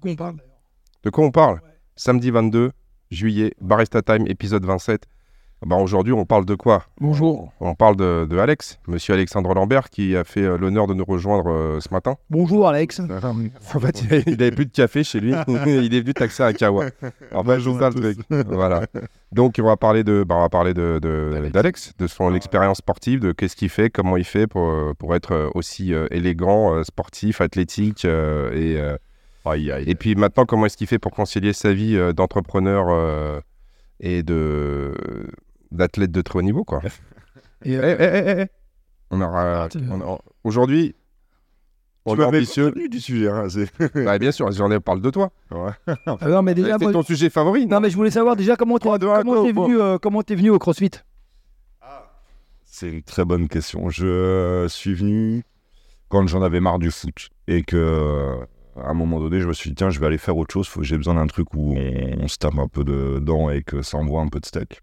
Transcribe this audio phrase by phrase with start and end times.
[0.00, 0.36] quoi on parle
[1.04, 1.60] De quoi on parle
[1.96, 2.72] Samedi 22
[3.10, 5.02] juillet, Barista Time, épisode 27.
[5.66, 6.84] Bah, Aujourd'hui, on parle de quoi?
[7.02, 7.52] Bonjour.
[7.60, 11.04] On parle de, de Alex, monsieur Alexandre Lambert, qui a fait euh, l'honneur de nous
[11.04, 12.16] rejoindre euh, ce matin.
[12.30, 13.00] Bonjour Alex.
[13.00, 15.34] En fait, il avait- il avait plus de café chez lui.
[15.66, 16.86] il est venu taxer un kawa.
[17.34, 18.18] En fait, c'est ça le truc.
[18.48, 18.86] Voilà.
[19.32, 22.78] Donc, on va parler de, bah, on va parler de, de- d'Alex, de son expérience
[22.78, 26.74] sportive, de qu'est-ce qu'il fait, comment il fait pour, euh, pour être aussi euh, élégant,
[26.74, 28.06] euh, sportif, athlétique.
[28.06, 28.96] euh, et, euh,
[29.56, 33.40] et puis maintenant, comment est-ce qu'il fait pour concilier sa vie euh, d'entrepreneur euh,
[34.00, 34.94] et de
[35.70, 36.80] d'athlète de très haut niveau, quoi?
[37.64, 38.46] Et, Eh, euh, eh, eh.
[39.10, 40.94] On aura, tu- on aura- aujourd'hui,
[42.06, 42.70] on Tu est m'avais ambitieux.
[42.70, 43.28] prévenu du sujet.
[43.28, 43.70] Hein, c'est-
[44.04, 45.30] Bah, bien sûr, j'en ai parle de toi.
[45.50, 45.70] ouais.
[46.06, 47.66] ah non, mais déjà, C'est moi- ton sujet favori.
[47.66, 50.34] non, mais je voulais savoir déjà comment deux, un, comment t'es venu, euh, comment t'es
[50.34, 50.90] venu au CrossFit?
[52.64, 53.90] C'est une très bonne question.
[53.90, 55.42] Je euh, suis venu
[56.08, 58.36] quand j'en avais marre du foot et que euh,
[58.84, 60.68] à un moment donné, je me suis dit tiens, je vais aller faire autre chose.
[60.82, 63.98] J'ai besoin d'un truc où on, on se tape un peu dedans et que ça
[63.98, 64.80] envoie un peu de steak.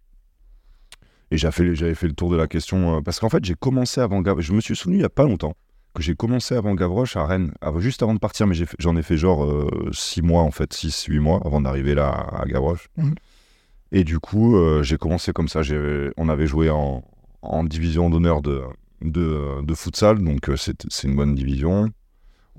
[1.32, 4.00] Et j'avais fait, fait le tour de la question euh, parce qu'en fait, j'ai commencé
[4.00, 4.46] avant Gavroche.
[4.46, 5.56] Je me suis souvenu il y a pas longtemps
[5.94, 9.18] que j'ai commencé avant Gavroche à Rennes, juste avant de partir, mais j'en ai, fait
[9.18, 12.88] genre 6 mois en fait, 6-8 mois avant d'arriver là à Gavroche.
[12.98, 13.16] Mhm.
[13.92, 15.62] Et du coup, euh, j'ai commencé comme ça.
[16.18, 17.04] On avait joué en,
[17.42, 18.62] en division d'honneur de,
[19.02, 21.90] de, de futsal, donc euh, c'est c'est une bonne division.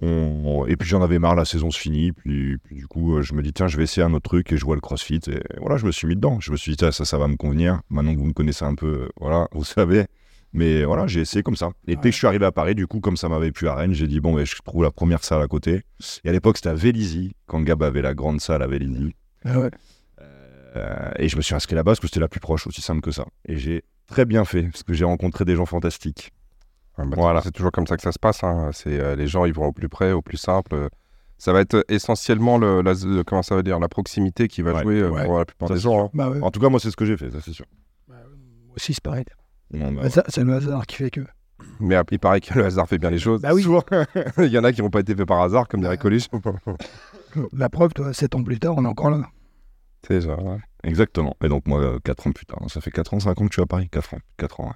[0.00, 2.12] On- et puis j'en avais marre, la saison se finit.
[2.12, 4.52] Puis, puis du coup, euh, je me dis, tiens, je vais essayer un autre truc
[4.52, 5.20] et je vois le crossfit.
[5.28, 6.38] Et voilà, je me suis mis dedans.
[6.40, 7.80] Je me suis dit, tiens, ça, ça va me convenir.
[7.90, 10.06] Maintenant que vous me connaissez un peu, euh, voilà, vous savez.
[10.54, 11.70] Mais voilà, j'ai essayé comme ça.
[11.86, 13.74] Et dès que je suis arrivé à Paris, du coup, comme ça m'avait plu à
[13.74, 15.82] Rennes, j'ai dit, bon, ben, je trouve la première salle à côté.
[16.24, 19.14] Et à l'époque, c'était à Vélizy, quand Gab avait la grande salle à Vélizy.
[19.44, 19.70] Ah ouais.
[20.76, 23.00] Euh, et je me suis inscrit là-bas parce que c'était la plus proche, aussi simple
[23.00, 23.26] que ça.
[23.46, 26.32] Et j'ai très bien fait parce que j'ai rencontré des gens fantastiques.
[26.98, 27.40] Ouais, bah, Voilà.
[27.42, 28.42] C'est toujours comme ça que ça se passe.
[28.44, 28.70] hein.
[28.72, 30.74] C'est euh, les gens, ils vont au plus près, au plus simple.
[30.74, 30.88] Euh,
[31.38, 34.72] Ça va être essentiellement le, la, le- comment ça veut dire, la proximité qui va
[34.74, 35.24] Ouais, jouer euh, ouais.
[35.24, 36.06] pour la plupart Ça, des gens.
[36.06, 36.10] hein.
[36.14, 36.40] Bah ouais.
[36.42, 37.66] En tout cas, moi, c'est ce que j'ai fait, ça c'est sûr.
[38.08, 38.16] Moi
[38.76, 39.24] aussi, c'est pareil.
[39.70, 41.20] Bon, bah, Bah, ça, c'est le hasard qui fait que.
[41.80, 43.40] Mais euh, il paraît que le hasard fait bien les choses.
[43.42, 43.64] Bah oui.
[44.38, 46.28] il y en a qui n'ont pas été faits par hasard, comme dirait Coluche.
[47.52, 49.22] La preuve, toi, 7 ans plus tard, on est encore là.
[50.06, 50.58] C'est ça, ouais.
[50.84, 51.36] Exactement.
[51.42, 53.54] Et donc, moi, 4 ans plus tard, ça fait 4 ans, 5 ans que je
[53.54, 53.88] suis à Paris.
[53.90, 54.18] 4 ans.
[54.38, 54.72] 4 ans, ouais.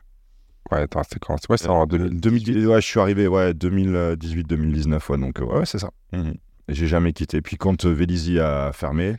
[0.71, 1.37] Ouais, attends, c'est quand?
[1.49, 2.21] Ouais, c'est en 2000.
[2.21, 5.91] 2010, ouais, je suis arrivé, ouais, 2018-2019, ouais, donc, ouais, ouais, c'est ça.
[6.69, 7.43] Et j'ai jamais quitté.
[7.43, 9.17] Puis quand euh, Vélizy a fermé,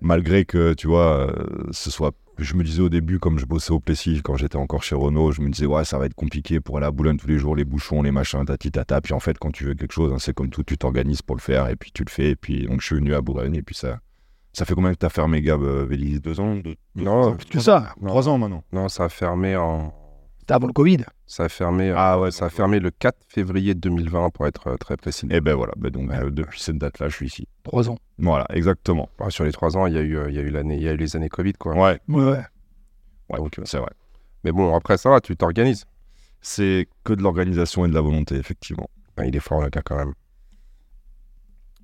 [0.00, 2.12] malgré que, tu vois, euh, ce soit.
[2.38, 5.30] Je me disais au début, comme je bossais au Plessis, quand j'étais encore chez Renault,
[5.30, 7.54] je me disais, ouais, ça va être compliqué pour aller à Boulogne tous les jours,
[7.54, 9.02] les bouchons, les machins, tati tata.
[9.02, 11.36] Puis en fait, quand tu veux quelque chose, hein, c'est comme tout, tu t'organises pour
[11.36, 12.30] le faire, et puis tu le fais.
[12.30, 13.98] Et puis, donc, je suis venu à Boulogne, et puis ça.
[14.54, 16.18] Ça fait combien que t'as fermé, Gab, euh, Vélizy?
[16.20, 17.94] Deux ans deux, Non, Plus que ça.
[18.02, 18.64] Trois ans maintenant.
[18.72, 19.92] Non, ça a fermé en.
[20.50, 21.04] C'était avant le Covid.
[21.28, 21.94] Ça a fermé.
[21.96, 25.28] Ah ouais, ça a fermé le 4 février 2020 pour être euh, très précis.
[25.30, 27.46] Et ben voilà, ben donc euh, depuis cette date-là, je suis ici.
[27.62, 27.98] 3 ans.
[28.18, 29.08] Voilà, exactement.
[29.20, 30.74] Ouais, sur les trois ans, il y a eu, euh, il y a eu l'année,
[30.74, 31.74] il y a eu les années Covid, quoi.
[31.76, 32.42] Ouais, Ouais, ouais.
[33.28, 33.92] ouais Donc, euh, c'est vrai.
[34.42, 35.84] Mais bon, après ça, va, tu t'organises.
[36.40, 38.90] C'est que de l'organisation et de la volonté, effectivement.
[39.24, 40.14] Il est fort, le gars, quand même.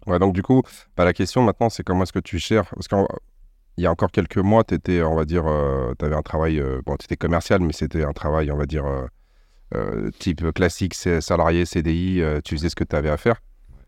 [0.09, 0.63] Ouais, donc du coup,
[0.97, 2.69] bah, la question maintenant, c'est comment est-ce que tu gères?
[2.71, 2.89] Parce
[3.77, 5.45] qu'il y a encore quelques mois, tu étais, on va dire,
[5.99, 8.65] tu avais un travail, euh, bon, tu étais commercial, mais c'était un travail, on va
[8.67, 9.07] dire, euh,
[9.75, 13.43] euh, type classique, salarié, CDI, euh, tu faisais ce que tu avais à faire.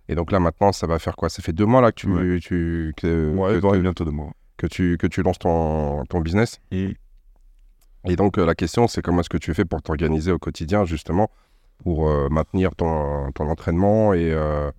[0.09, 1.29] Et donc là, maintenant, ça va faire quoi?
[1.29, 2.39] Ça fait deux mois là que tu, Ouais.
[2.41, 4.33] tu, que, Ouais, bientôt de mois.
[4.59, 6.59] que tu, que tu lances ton, ton business.
[6.73, 10.85] Et donc, euh, la question, c'est comment est-ce que tu fais pour t'organiser au quotidien,
[10.85, 11.31] justement,
[11.83, 14.71] pour euh, maintenir ton, ton entraînement et, euh,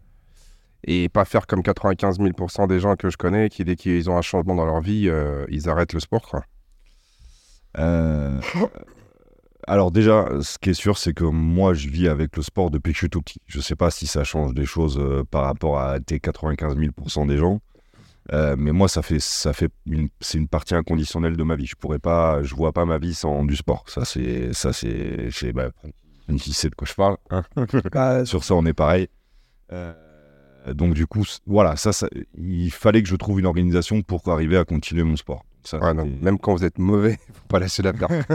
[0.85, 4.17] et pas faire comme 95 000 des gens que je connais qui, dès qu'ils ont
[4.17, 6.22] un changement dans leur vie, euh, ils arrêtent le sport.
[6.22, 6.44] Quoi.
[7.78, 8.40] Euh,
[9.67, 12.91] alors déjà, ce qui est sûr, c'est que moi, je vis avec le sport depuis
[12.91, 13.40] que je suis tout petit.
[13.45, 17.28] Je sais pas si ça change des choses euh, par rapport à tes 95 000%
[17.28, 17.59] des gens.
[18.31, 21.66] Euh, mais moi, ça fait, ça fait une, c'est une partie inconditionnelle de ma vie.
[21.66, 23.84] Je pourrais pas, je vois pas ma vie sans du sport.
[23.88, 25.69] Ça, c'est, ça, c'est, c'est, bah,
[26.38, 27.17] qui sait de quoi je parle.
[27.31, 27.44] hein.
[27.91, 29.07] Bah, Sur ça, on est pareil.
[29.72, 29.94] Euh,
[30.74, 32.07] donc du coup, voilà, ça, ça,
[32.38, 35.43] il fallait que je trouve une organisation pour arriver à continuer mon sport.
[35.64, 38.11] Ça, Ouais, même quand vous êtes mauvais, faut pas lâcher la perte.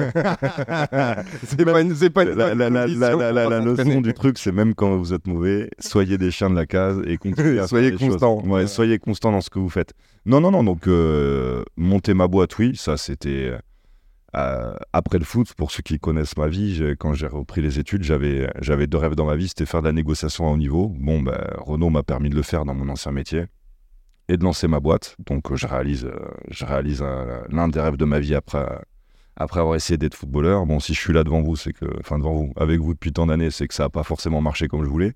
[1.47, 4.00] c'est pas une, c'est pas une la, la- la- la- s'entraîner.
[4.03, 7.17] du truc, c'est même quand vous êtes mauvais, soyez des chiens de la case et
[7.17, 8.43] continuez à Soyez constant.
[8.44, 8.67] Ouais, Ouais.
[8.67, 9.93] soyez constant dans ce que vous faites.
[10.26, 10.62] Non, non, non.
[10.64, 13.53] Donc, euh, monter ma boîte, oui, ça c'était
[14.36, 15.54] euh, après le foot.
[15.54, 19.26] Pour ceux qui connaissent ma vie, quand j'ai repris les études, j'avais deux rêves dans
[19.26, 20.88] ma vie, c'était faire de la négociation à haut niveau.
[20.88, 23.44] Bon, ben, Renault m'a permis de le faire dans mon ancien métier
[24.28, 25.16] et de lancer ma boîte.
[25.26, 26.19] Donc, euh, je réalise, euh,
[26.50, 27.04] je réalise
[27.50, 28.66] l'un des rêves de ma vie après
[29.36, 30.64] après avoir essayé d'être footballeur.
[30.64, 33.12] Bon, si je suis là devant vous, c'est que, enfin devant vous, avec vous depuis
[33.12, 35.14] tant d'années, c'est que ça n'a pas forcément marché comme je voulais.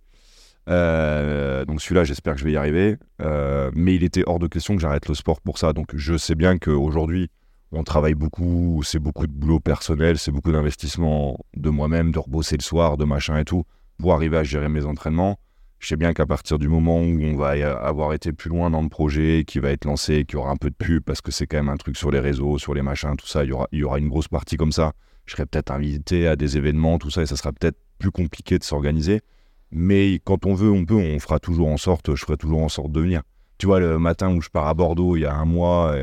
[0.67, 2.97] Donc celui-là, j'espère que je vais y arriver.
[3.21, 5.73] Mais il était hors de question que j'arrête le sport pour ça.
[5.73, 7.31] Donc je sais bien qu'aujourd'hui,
[7.73, 12.57] on travaille beaucoup, c'est beaucoup de boulot personnel, c'est beaucoup d'investissement de moi-même, de rebosser
[12.57, 13.65] le soir, de machin et tout,
[13.99, 15.39] pour arriver à gérer mes entraînements.
[15.79, 17.51] Je sais bien qu'à partir du moment où on va
[17.81, 20.57] avoir été plus loin dans le projet, qui va être lancé, qu'il y aura un
[20.57, 22.83] peu de pub, parce que c'est quand même un truc sur les réseaux, sur les
[22.83, 24.93] machins, tout ça, il y aura, il y aura une grosse partie comme ça.
[25.27, 28.59] Je serai peut-être invité à des événements, tout ça, et ça sera peut-être plus compliqué
[28.59, 29.21] de s'organiser.
[29.71, 32.69] Mais quand on veut, on peut, on fera toujours en sorte, je ferai toujours en
[32.69, 33.23] sorte de venir.
[33.59, 35.95] Tu vois, le matin où je pars à Bordeaux il y a un mois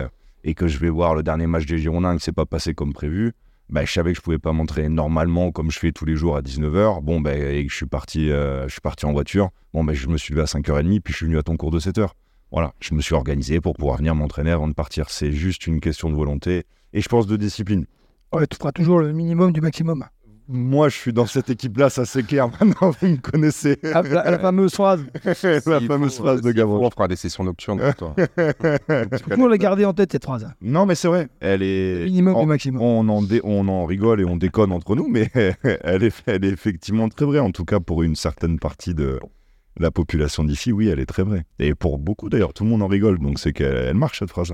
[0.46, 2.74] et, et que je vais voir le dernier match des Girondins qui s'est pas passé
[2.74, 3.34] comme prévu,
[3.70, 6.38] bah, je savais que je pouvais pas m'entraîner normalement comme je fais tous les jours
[6.38, 7.02] à 19h.
[7.02, 9.50] Bon, bah, et que je suis parti, euh, je suis parti en voiture.
[9.74, 11.72] Bon, bah, je me suis levé à 5h30, puis je suis venu à ton cours
[11.72, 12.10] de 7h.
[12.52, 15.10] Voilà, je me suis organisé pour pouvoir venir m'entraîner avant de partir.
[15.10, 16.64] C'est juste une question de volonté
[16.94, 17.86] et je pense de discipline.
[18.32, 20.06] Ouais, tu feras toujours le minimum du maximum.
[20.48, 22.48] Moi, je suis dans cette équipe-là, ça c'est clair.
[22.62, 23.80] Maintenant, vous me connaissez.
[23.94, 25.04] Ah, la, la fameuse phrase.
[25.26, 28.16] la fameuse faut, phrase de faut, On fera des sessions nocturnes pour toi.
[29.30, 30.48] Toujours la garder en tête, cette phrase.
[30.62, 31.30] Non, mais c'est vrai.
[31.40, 32.06] Elle est.
[32.06, 32.82] Minimum on, du maximum.
[32.82, 35.30] on en, dé- on en rigole et on déconne entre nous, mais
[35.64, 37.40] elle est, elle est effectivement très vraie.
[37.40, 39.20] En tout cas, pour une certaine partie de
[39.78, 41.46] la population d'ici, oui, elle est très vraie.
[41.60, 43.18] Et pour beaucoup d'ailleurs, tout le monde en rigole.
[43.20, 44.54] Donc c'est qu'elle elle marche cette phrase.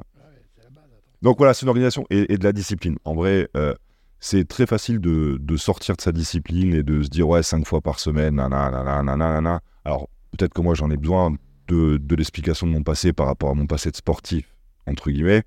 [1.21, 2.95] Donc voilà, c'est une organisation et, et de la discipline.
[3.05, 3.75] En vrai, euh,
[4.23, 7.81] c'est très facile de, sortir de sa discipline et de se dire ouais, cinq fois
[7.81, 9.61] par semaine, nanana, nanana, nanana.
[9.83, 11.33] Alors peut-être que moi j'en ai besoin
[11.67, 14.45] de, l'explication de mon passé par rapport à mon passé de sportif,
[14.85, 15.43] entre guillemets.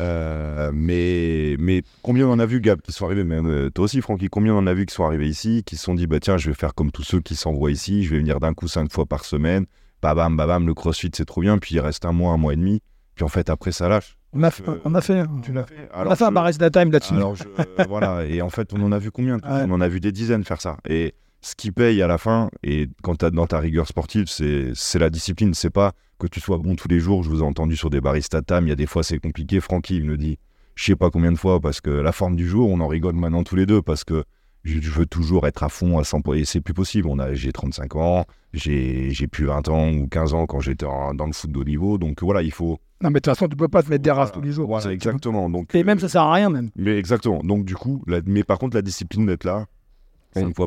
[0.00, 3.84] Euh, mais, mais combien on en a vu, Gab, qui sont arrivés, mais euh, toi
[3.84, 6.06] aussi, Francky, combien on en a vu qui sont arrivés ici, qui se sont dit,
[6.06, 8.54] bah tiens, je vais faire comme tous ceux qui s'envoient ici, je vais venir d'un
[8.54, 9.66] coup cinq fois par semaine,
[10.00, 12.56] babam, babam, le crossfit c'est trop bien, puis il reste un mois, un mois et
[12.56, 12.80] demi,
[13.16, 14.17] puis en fait après ça lâche.
[14.32, 15.24] On a, fait- Euh, on a fait.
[15.42, 17.14] Tu l'as fait On a fait un Barista Time là-dessus.
[17.14, 19.40] alors je- euh, voilà, et en fait on en a vu combien Ouais.
[19.66, 20.76] On en a vu des dizaines faire ça.
[20.88, 24.98] Et ce qui paye à la fin, et quand tu dans ta rigueur sportive, c'est
[24.98, 25.54] la discipline.
[25.54, 27.22] C'est pas que tu sois bon tous les jours.
[27.22, 29.60] Je vous ai entendu sur des baristas tam, il y a des fois c'est compliqué.
[29.60, 30.38] Francky il me dit,
[30.74, 33.14] je sais pas combien de fois, parce que la forme du jour, on en rigole
[33.14, 34.24] maintenant tous les deux, parce que
[34.64, 37.08] je, je veux toujours être à fond à 100%, et c'est plus possible.
[37.08, 41.26] On a, j'ai 35 ans, j'ai plus 20 ans ou 15 ans quand j'étais dans
[41.26, 41.96] le foot niveau.
[41.98, 42.78] Donc voilà, il faut.
[43.02, 44.66] Non, mais de toute façon, tu peux pas te mettre des races tous les jours.
[44.68, 45.48] Voilà, exactement.
[45.48, 46.70] Donc, Et même, ça sert à rien, même.
[46.76, 47.40] mais exactement.
[47.44, 49.66] Donc du coup, la- mais par contre, la discipline d'être là,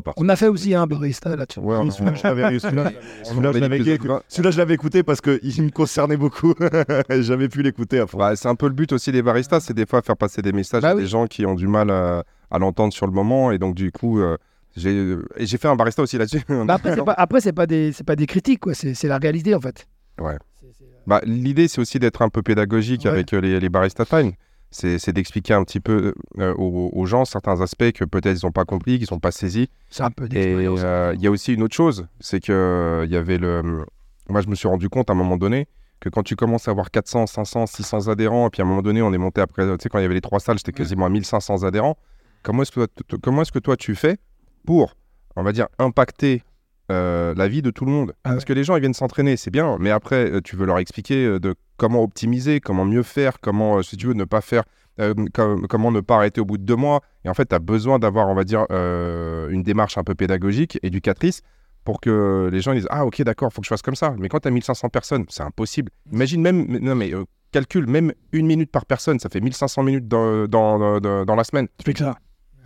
[0.02, 1.60] par On a fait aussi un barista là-dessus.
[1.60, 2.82] Ouais, on- Celui-là, je l'avais- celui-là-
[3.26, 6.54] on- on je écouté- parce qu'il me concernait beaucoup.
[7.10, 8.02] J'avais pu l'écouter.
[8.14, 10.52] Bah, c'est un peu le but aussi des baristas, c'est des fois faire passer des
[10.52, 11.02] messages Bah à oui.
[11.02, 13.50] des gens qui ont du mal à, à l'entendre sur le moment.
[13.52, 14.36] Et donc, du coup, euh,
[14.76, 15.16] j'ai
[15.58, 16.42] fait un barista aussi là-dessus.
[16.48, 18.74] Bah après, c'est pas, après, c'est pas des, c'est pas des critiques, quoi.
[18.74, 19.86] C'est, c'est la réalité, en fait.
[20.20, 20.36] Ouais.
[20.82, 23.10] C'est- Bah, L'idée, c'est aussi d'être un peu pédagogique Ouais.
[23.10, 24.32] avec euh, les, les barista time.
[24.74, 28.52] C'est d'expliquer un petit peu euh, aux, aux gens certains aspects que peut-être ils n'ont
[28.52, 29.68] pas compris, qu'ils n'ont pas saisis.
[29.90, 30.80] C'est un peu Et d'expérience.
[30.82, 33.84] euh, il y a aussi une autre chose, c'est que euh, il y avait le.
[34.30, 35.68] Moi, je me suis rendu compte à un moment donné
[36.00, 38.80] que quand tu commences à avoir 400, 500, 600 adhérents, et puis à un moment
[38.80, 40.72] donné, on est monté après, tu sais, quand il y avait les trois salles, j'étais
[40.72, 41.98] quasiment à 1500 adhérents.
[42.42, 44.16] Comment est-ce que, toi- comment est-ce que toi tu fais
[44.64, 44.96] pour,
[45.36, 46.42] on va dire, impacter
[46.90, 48.34] euh, la vie de tout le monde Ah ouais.
[48.36, 50.78] Parce que les gens, ils viennent s'entraîner, c'est bien, mais après, euh, tu veux leur
[50.78, 54.64] expliquer euh, de comment optimiser, comment mieux faire, comment, si tu veux, ne pas faire.
[55.00, 57.00] euh, com- comment ne pas arrêter au bout de deux mois.
[57.24, 60.14] Et en fait, tu as besoin d'avoir, on va dire, euh, une démarche un peu
[60.14, 61.40] pédagogique, éducatrice,
[61.84, 64.14] pour que les gens ils disent Ah, ok, d'accord, faut que je fasse comme ça.
[64.18, 65.90] Mais quand tu as 1500 personnes, c'est impossible.
[66.12, 70.08] Imagine même, non mais euh, calcule, même une minute par personne, ça fait 1500 minutes
[70.08, 71.68] dans, dans, dans, dans la semaine.
[71.78, 72.14] Tu fais que ça.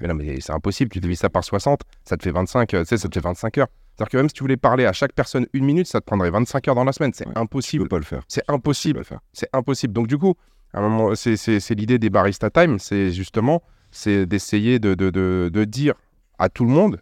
[0.00, 0.90] Mais non, mais c'est impossible.
[0.90, 3.20] Tu divises ça par 60, ça te fait 25, euh, tu sais, ça te fait
[3.24, 3.68] 25 heures.
[3.96, 6.30] C'est-à-dire que même si tu voulais parler à chaque personne une minute, ça te prendrait
[6.30, 7.12] 25 heures dans la semaine.
[7.14, 7.84] C'est Ouais, Tu impossible.
[7.84, 8.22] peux pas le faire.
[8.28, 8.94] C'est impossible.
[8.94, 9.20] pas le faire.
[9.32, 9.92] C'est impossible.
[9.94, 10.34] Donc du coup,
[10.74, 15.50] à un moment, c'est, l'idée des barista time, c'est justement, c'est d'essayer de, de, de,
[15.52, 15.94] de dire
[16.38, 17.00] à tout le monde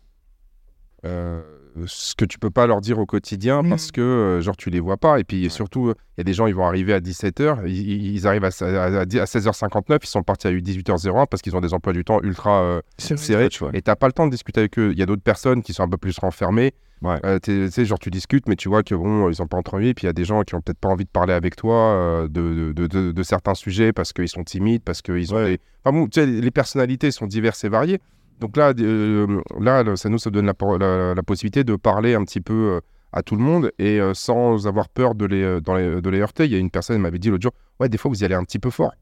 [1.04, 1.42] euh,
[1.86, 3.70] ce que tu peux pas leur dire au quotidien Mhm.
[3.70, 5.18] parce que euh, genre tu les vois pas.
[5.18, 8.26] Et puis surtout, il y a des gens, ils vont arriver à 17h, ils, ils
[8.26, 11.92] arrivent à, à, à 16h59, ils sont partis à 18h01 parce qu'ils ont des emplois
[11.92, 13.48] du temps ultra euh, serrés.
[13.60, 13.70] Ouais.
[13.74, 14.92] Et t'as pas le temps de discuter avec eux.
[14.92, 16.72] Il y a d'autres personnes qui sont un peu plus renfermées.
[17.02, 17.18] Ouais.
[17.26, 19.88] Euh, tu sais, genre tu discutes, mais tu vois que bon, ils ont pas entendu.
[19.88, 21.56] Et puis il y a des gens qui ont peut-être pas envie de parler avec
[21.56, 25.36] toi euh, de, de, de, de certains sujets parce qu'ils sont timides, parce qu'ils ont
[25.38, 25.50] Ouais.
[25.56, 25.60] des.
[25.84, 28.00] Enfin bon, tu sais, les personnalités sont diverses et variées.
[28.40, 32.14] Donc là, euh, là, ça nous ça donne la, por- la, la possibilité de parler
[32.14, 32.80] un petit peu euh,
[33.12, 36.20] à tout le monde et euh, sans avoir peur de les, dans les, de les
[36.20, 36.44] heurter.
[36.46, 38.24] Il y a une personne qui m'avait dit l'autre jour, ouais, des fois vous y
[38.24, 38.92] allez un petit peu fort.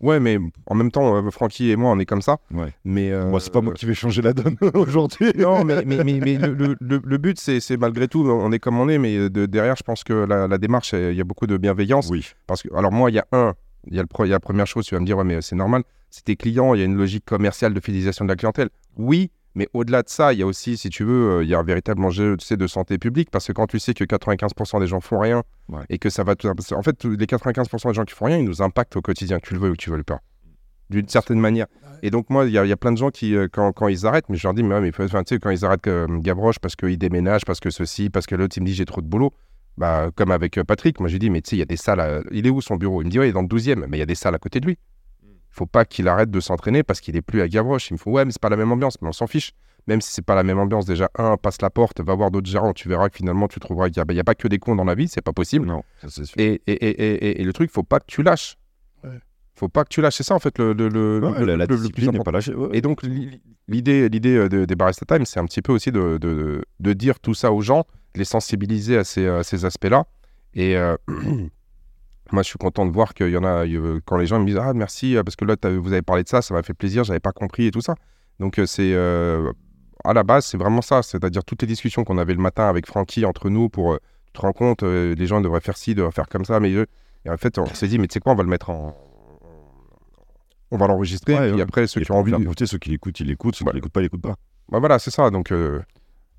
[0.00, 2.38] Ouais, mais en même temps, Francky et moi, on est comme ça.
[2.52, 2.72] Ouais.
[2.84, 5.30] Mais euh, Moi, c'est pas moi qui vais changer la donne aujourd'hui.
[5.38, 8.50] non, mais, mais, mais, mais le, le- le- le but, c'est c'est malgré tout, on
[8.50, 11.20] est comme on est, mais de, derrière, je pense que la, la démarche, il y
[11.20, 12.08] a beaucoup de bienveillance.
[12.10, 12.26] Oui.
[12.48, 13.54] Parce que, alors moi, il y a un,
[13.88, 15.16] il y, a le pre- il y a la première chose, tu vas me dire,
[15.18, 18.24] ouais, mais c'est normal, c'est tes clients, il y a une logique commerciale de fidélisation
[18.24, 18.68] de la clientèle.
[18.96, 21.54] Oui, Mais au-delà de ça, il y a aussi, si tu veux, euh, il y
[21.54, 24.02] a un véritable enjeu tu sais, de santé publique parce que quand tu sais que
[24.04, 25.82] 95% des gens font rien Ouais.
[25.90, 26.34] et que ça va.
[26.36, 29.38] tout- En fait, les 95% des gens qui font rien, ils nous impactent au quotidien,
[29.40, 30.20] que tu le veux ou que tu veux le pas.
[30.88, 31.66] D'une certaine manière.
[32.02, 33.72] Et donc, moi, il y, a- il y a plein de gens qui, euh, quand,
[33.74, 35.66] quand ils arrêtent, mais je leur dis, mais, ouais, mais enfin, tu sais, quand ils
[35.66, 38.72] arrêtent euh, Gavroche parce qu'ils déménagent, parce que ceci, parce que l'autre, il me dit,
[38.74, 39.34] j'ai trop de boulot.
[39.78, 41.66] Bah, comme avec euh, Patrick, moi, je lui dis, mais tu sais, il y a
[41.66, 42.00] des salles.
[42.00, 43.02] à- Il est où son bureau?
[43.02, 44.34] Il me dit, ouais, il est dans le 12e, mais il y a des salles
[44.34, 44.78] à côté de lui.
[45.24, 47.90] Il faut pas qu'il arrête de s'entraîner parce qu'il est plus à Gavroche.
[47.90, 49.52] Il me faut, ouais, mais c'est pas la même ambiance, mais on s'en fiche.
[49.88, 52.48] Même si c'est pas la même ambiance, déjà, un, passe la porte, va voir d'autres
[52.48, 54.84] gérants, tu verras que finalement, tu trouveras qu'il n'y a, pas que des cons dans
[54.84, 55.66] la vie, c'est pas possible.
[55.66, 56.34] Non, ça c'est sûr.
[56.38, 56.90] Et, et, et,
[57.26, 58.56] et, et le truc, faut pas que tu lâches.
[59.02, 59.10] Ouais.
[59.56, 60.14] Faut pas que tu lâches.
[60.16, 62.04] C'est ça, en fait, le, le, le, Ouais, le- la, la le- le plus discipline
[62.12, 62.24] n'est important.
[62.30, 62.54] pas lâchée.
[62.54, 62.68] ouais.
[62.72, 65.90] Et donc, li- l'idée, l'idée euh, de- des Barista Time, c'est un petit peu aussi
[65.90, 70.04] de, de, de dire tout ça aux gens, de les sensibiliser à ces, aspects-là.
[70.54, 70.96] Et euh,
[72.32, 73.64] moi, je suis content de voir qu'il y en a,
[74.04, 76.28] quand les gens me disent Ah, merci, euh, parce que là, vous avez parlé de
[76.28, 77.94] ça, ça m'a fait plaisir, j'avais pas compris et tout ça.
[78.38, 78.94] Donc, euh, c'est.
[80.04, 81.02] à la base, c'est vraiment ça.
[81.02, 83.92] C'est-à-dire toutes les discussions qu'on avait le matin avec Francky entre nous pour.
[83.92, 86.58] euh, tu te rends compte, euh, les gens devraient faire ci, devraient faire comme ça,
[86.60, 86.72] mais.
[86.72, 86.86] euh,
[87.24, 88.96] et en fait, on s'est dit Mais tu sais quoi, on va le mettre en.
[90.70, 91.60] On va l'enregistrer, Ouais, et ouais.
[91.60, 92.32] après, ceux Et qui ont envie.
[92.34, 94.36] écouter, ceux qui l'écoutent, ils l'écoutent, ceux qui l'écoutent pas, ils l'écoutent pas.
[94.70, 95.28] Bah voilà, c'est ça.
[95.30, 95.52] Donc,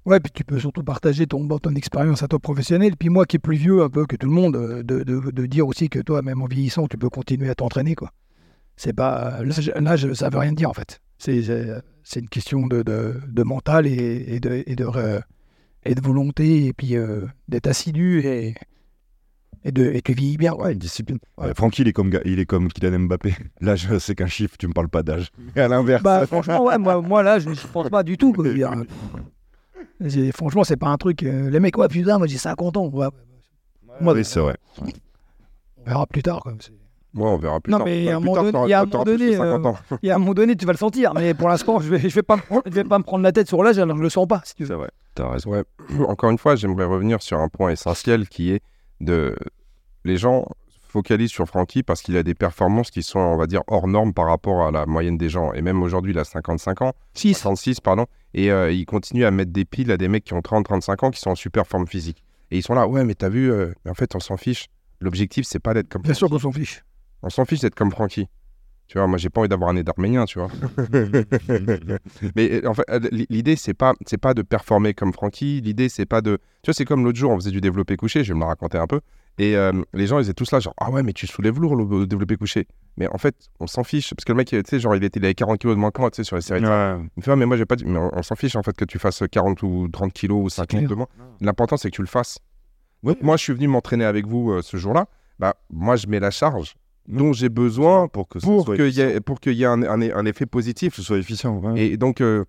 [0.06, 2.98] Ouais, puis tu peux surtout partager ton, ton expérience à toi professionnel.
[2.98, 5.32] Puis moi qui est plus vieux un peu que tout le monde, euh, de, de,
[5.32, 7.96] de dire aussi que toi, même en vieillissant, tu peux continuer à t'entraîner.
[7.96, 8.12] quoi.
[8.76, 11.00] C'est pas L'âge, l'âge, ça veut rien dire en fait.
[11.18, 11.40] C'est,
[12.18, 15.22] une question de, de, mental et, et de, et, de, euh,
[15.86, 18.56] et de volonté et puis euh, d'être assidu et,
[19.64, 20.54] et, de, et tu vieillis bien.
[20.54, 21.20] Ouais, une discipline.
[21.38, 21.48] Ouais.
[21.48, 23.36] Euh, Francky, il est comme, il est comme Kylian Mbappé.
[23.62, 25.30] L'âge, c'est qu'un chiffre, tu me parles pas d'âge.
[25.56, 26.04] Et à l'inverse.
[26.04, 28.34] Bah franchement, ouais, moi, moi là, je ne pense pas du tout.
[28.34, 28.44] quoi.
[30.34, 31.24] Franchement, c'est pas un truc.
[31.24, 32.88] euh, les mecs, ouais, putain, moi j'ai 50 ans.
[32.88, 33.08] Ouais,
[34.02, 34.56] moi, oui, c'est vrai.
[34.82, 36.40] on verra plus tard.
[36.42, 36.54] Quoi.
[36.54, 36.58] Ouais,
[37.16, 37.86] on verra plus Non, tard.
[37.86, 39.78] mais à un moment donné- t'auras- il y a un moment donné, 50 ans.
[40.02, 41.14] Et à un moment donné, tu vas le sentir.
[41.14, 43.24] Mais pour l'instant, je vais, je vais pas, me prendre- je vais pas me prendre
[43.24, 44.42] la tête sur l'âge, alors je le sens pas.
[44.46, 44.54] Si.
[44.66, 44.90] C'est vrai.
[45.14, 45.52] T'as raison.
[45.52, 45.64] Ouais.
[46.08, 48.62] Encore une fois, j'aimerais revenir sur un point essentiel qui est
[49.00, 49.36] de.
[50.06, 50.46] Les gens
[50.94, 54.14] focalisent sur Francky parce qu'il a des performances qui sont, on va dire, hors normes
[54.14, 55.52] par rapport à la moyenne des gens.
[55.54, 57.40] Et même aujourd'hui, il a 55 ans, 6.
[57.40, 58.06] 36, pardon.
[58.36, 61.04] Et euh, il continue à mettre des piles à des mecs qui ont 30, 35
[61.04, 62.24] ans qui sont en super forme physique.
[62.52, 64.68] Et ils sont là, ouais, mais t'as vu, euh, mais en fait, on s'en fiche.
[65.02, 66.84] L'objectif, c'est pas d'être comme Bien sûr qu'on s'en fiche.
[67.24, 68.28] On s'en fiche d'être comme Francky.
[68.88, 70.50] Tu vois, moi, j'ai pas envie d'avoir un nez d'arménien, tu vois.
[72.36, 75.62] Mais en fait, euh, l'idée, c'est pas, c'est pas de performer comme Francky.
[75.62, 76.38] L'idée, c'est pas de.
[76.62, 78.48] Tu vois, c'est comme l'autre jour, on faisait du développé couché, je vais me la
[78.48, 79.00] raconter un peu.
[79.40, 81.76] Et euh, les gens, ils étaient tous là, genre, ah ouais, mais tu soulèves lourd
[81.76, 82.68] le, développé couché.
[82.98, 84.14] Mais en fait, on s'en fiche.
[84.14, 85.90] Parce que le mec, tu sais, genre, il était il avait 40 kilos de moins
[85.90, 86.64] que moi, tu sais, sur les séries.
[86.64, 86.96] Ouais.
[87.00, 87.86] Il me fait, ah, mais moi, j'ai pas dit.
[87.86, 90.50] Mais on, on s'en fiche, en fait, que tu fasses 40 ou 30 kilos ou
[90.50, 90.88] 50 clair.
[90.90, 91.08] de moins.
[91.42, 92.38] L'important, c'est que tu le fasses.
[93.02, 93.16] Ouais.
[93.22, 95.08] Moi, je suis venu m'entraîner avec vous euh, ce jour-là.
[95.40, 96.76] Bah, moi, je mets la charge
[97.08, 99.08] dont j'ai besoin Pour que qu'il y efficient.
[99.10, 100.92] ait, pour qu'il y ait un, un- un effet positif.
[100.92, 101.58] Que ce soit efficient.
[101.58, 101.82] ouais.
[101.88, 102.46] Et donc, euh,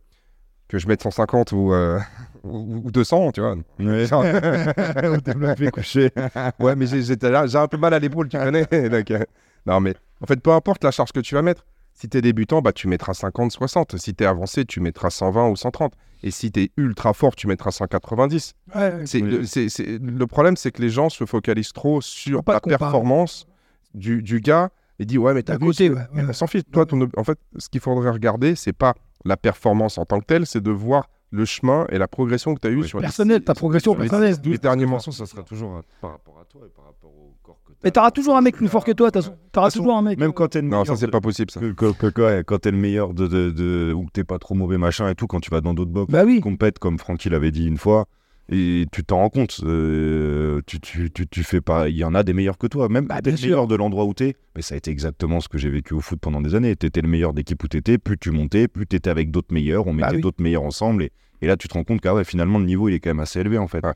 [0.68, 1.98] que je mette 150 ou, euh,
[2.44, 3.54] ou, ou 200, tu vois.
[3.78, 4.06] Ouais.
[5.08, 6.10] Au développé couché.
[6.58, 8.64] Ouais, mais j'ai, j'étais là, j'ai un peu mal à l'épaule, tu connais.
[8.88, 9.24] Donc, euh,
[9.66, 11.64] non, mais en fait, peu importe la charge que tu vas mettre.
[11.96, 13.98] Si tu es débutant, bah, tu mettras 50, 60.
[13.98, 15.92] Si tu es avancé, tu mettras 120 ou 130.
[16.24, 18.54] Et si tu es ultra fort, tu mettras 190.
[18.74, 19.30] Ouais, C'est, Oui.
[19.30, 23.46] le, c'est- c'est- le problème, c'est que les gens se focalisent trop sur la performance
[23.94, 26.28] du, du gars et disent Ouais, mais t'as ce- ouais, mais ouais.
[26.30, 26.62] on s'en fiche.
[26.72, 30.26] Toi, ton en fait, ce qu'il faudrait regarder, c'est pas la performance en tant que
[30.26, 32.98] telle, c'est de voir le chemin et la progression que tu as eu Oui, sur
[32.98, 34.40] les personnel, ta progression sur les personnelle.
[34.40, 35.00] 12 derniers mois.
[35.00, 38.12] ça sera toujours par rapport à toi et par rapport au corps que Mais t'auras
[38.12, 39.36] toujours un mec plus fort que toi, de toute façon.
[39.50, 40.18] T'auras façon, toujours un mec.
[40.18, 41.58] Même quand t'es le Non, meilleur ça, c'est de- pas possible, ça.
[41.58, 44.22] que, que, que- que- ouais, quand t'es le meilleur de, de, de- ou que t'es
[44.24, 46.40] pas trop mauvais machin et tout, quand tu vas dans d'autres box, Bah oui.
[46.40, 48.06] compète comme Francky l'avait dit une fois,
[48.50, 52.14] et tu t'en rends compte, euh, tu, tu, tu, tu fais pas, il y en
[52.14, 54.36] a des meilleurs que toi, même Bah, t'es bien le meilleur de l'endroit où t'es,
[54.54, 57.00] mais ça a été exactement ce que j'ai vécu au foot pendant des années, t'étais
[57.00, 60.06] le meilleur d'équipe où t'étais, plus tu montais, plus t'étais avec d'autres meilleurs, on Bah
[60.06, 60.22] mettait oui.
[60.22, 62.88] d'autres meilleurs ensemble, et, et là tu te rends compte que ouais, finalement le niveau
[62.88, 63.84] il est quand même assez élevé en fait.
[63.84, 63.92] Ouais.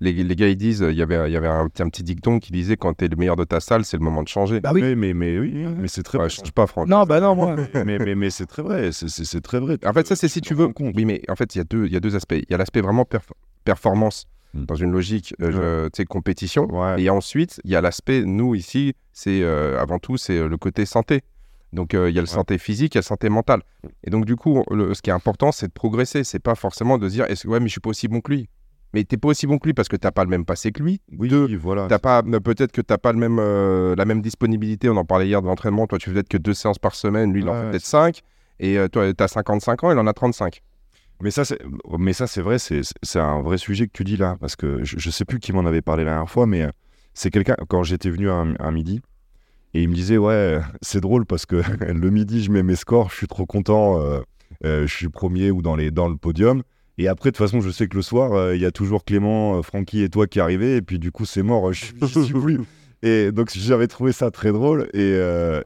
[0.00, 2.02] Les, les gars, ils disent, il y avait, il y avait un, petit- un petit
[2.02, 4.58] dicton qui disait quand t'es le meilleur de ta salle, c'est le moment de changer.
[4.60, 4.80] Bah oui.
[4.82, 6.28] Mais, mais, mais oui, mais c'est très Ouais, vrai.
[6.30, 6.88] change pas, Franck.
[6.88, 7.54] Non, bah non, moi.
[7.86, 9.78] mais, mais, mais c'est très vrai, c'est- très vrai.
[9.86, 10.70] En fait, ça, c'est si tu veux.
[10.80, 12.34] Oui, mais en fait, il y, a deux- il y a deux aspects.
[12.34, 13.30] Il y a l'aspect vraiment perf-
[13.62, 14.64] performance Mm.
[14.66, 16.66] dans une logique, euh, sais, compétition.
[16.70, 17.00] Ouais.
[17.02, 20.58] Et ensuite, il y a l'aspect, nous, ici, c'est euh, avant tout, c'est euh, le
[20.58, 21.22] côté santé.
[21.72, 23.62] Donc, il y a le santé physique, il y a le santé mentale.
[24.04, 26.22] Et donc, du coup, le- ce qui est important, c'est de progresser.
[26.22, 28.50] C'est pas forcément de dire, ouais, mais je suis pas aussi bon que lui.
[28.92, 30.82] Mais t'es pas aussi bon que lui parce que t'as pas le même passé que
[30.82, 31.00] lui.
[31.18, 31.86] Oui, Deux, voilà.
[31.88, 34.90] T'as pas, peut-être que t'as pas le même, euh, la même disponibilité.
[34.90, 35.86] On en parlait hier de l'entraînement.
[35.86, 37.32] Toi, tu fais peut-être que deux séances par semaine.
[37.32, 38.20] Lui, il en fait ouais, peut-être cinq.
[38.60, 40.60] Et euh, toi, t'as 55 ans, il en a 35.
[41.22, 41.58] Mais ça, c'est,
[41.98, 44.82] mais ça, c'est vrai, c'est, c'est un vrai sujet que tu dis là, parce que
[44.84, 46.70] je, je sais plus qui m'en avait parlé la dernière fois, mais euh,
[47.14, 49.00] c'est quelqu'un quand j'étais venu à, un- à midi
[49.74, 51.56] et il me disait ouais, c'est drôle parce que
[51.92, 54.00] le midi je mets mes scores, je suis trop content.
[54.00, 54.20] euh,
[54.64, 56.62] euh, je suis premier ou dans, les, dans le podium.
[56.98, 59.04] Et après, de toute façon, je sais que le soir, euh, il y a toujours
[59.04, 60.76] Clément, Francky et toi qui arrivez.
[60.76, 62.12] Et puis, du coup, c'est mort, je suis plus.
[63.02, 64.88] Et donc, j'avais trouvé ça très drôle.
[64.92, 65.00] Et,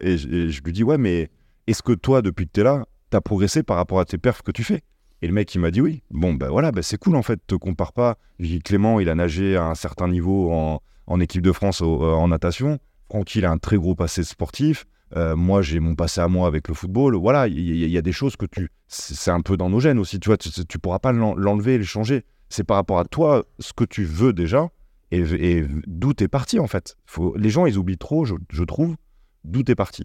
[0.01, 1.29] et je et je lui dis, ouais, mais
[1.67, 4.17] est-ce que toi, depuis que tu es là, tu as progressé par rapport à tes
[4.19, 4.81] perfs que tu fais?
[5.27, 6.05] Et le mec, il m'a dit oui.
[6.13, 8.17] Bon, ben voilà, ben c'est cool en fait, te compare pas.
[8.63, 12.29] Clément, il a nagé à un certain niveau en, en équipe de France euh, en
[12.29, 12.79] natation.
[13.11, 14.87] Francky, il a un très gros passé sportif.
[15.17, 17.17] Euh, moi, j'ai mon passé à moi avec le football.
[17.17, 18.71] Voilà, il y, a des choses que tu.
[18.87, 20.37] C'est un peu dans nos gènes aussi, tu vois.
[20.37, 22.25] Tu, pourras pas l'en- l'enlever le changer.
[22.49, 24.69] C'est par rapport à toi, ce que tu veux déjà
[25.11, 26.97] et, et d'où t'es parti en fait?
[27.05, 28.95] Faut, les gens, ils oublient trop, je, je trouve,
[29.43, 30.05] d'où t'es parti.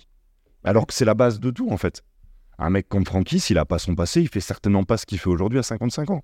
[0.64, 2.02] Alors que c'est la base de tout en fait.
[2.60, 5.18] Un mec comme Francky, s'il a pas son passé, il fait certainement pas ce qu'il
[5.20, 6.24] fait aujourd'hui à 55 ans.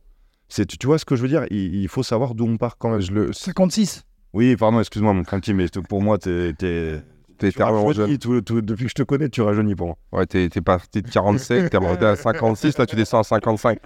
[0.49, 1.45] C'est, tu, tu vois ce que je veux dire?
[1.49, 3.01] Il, il faut savoir d'où on part quand même.
[3.01, 3.33] Je le.
[3.33, 4.03] 56.
[4.33, 7.01] Oui, pardon, excuse-moi, mon Francky, mais pour moi, t'es, t'es,
[7.39, 9.97] T'es rajeunis, tout- tout- depuis que je te connais, tu rajeunis pour moi.
[10.11, 13.77] Ouais, t'es t'es parti de 47, t'es remonté à 56, là tu descends à 55.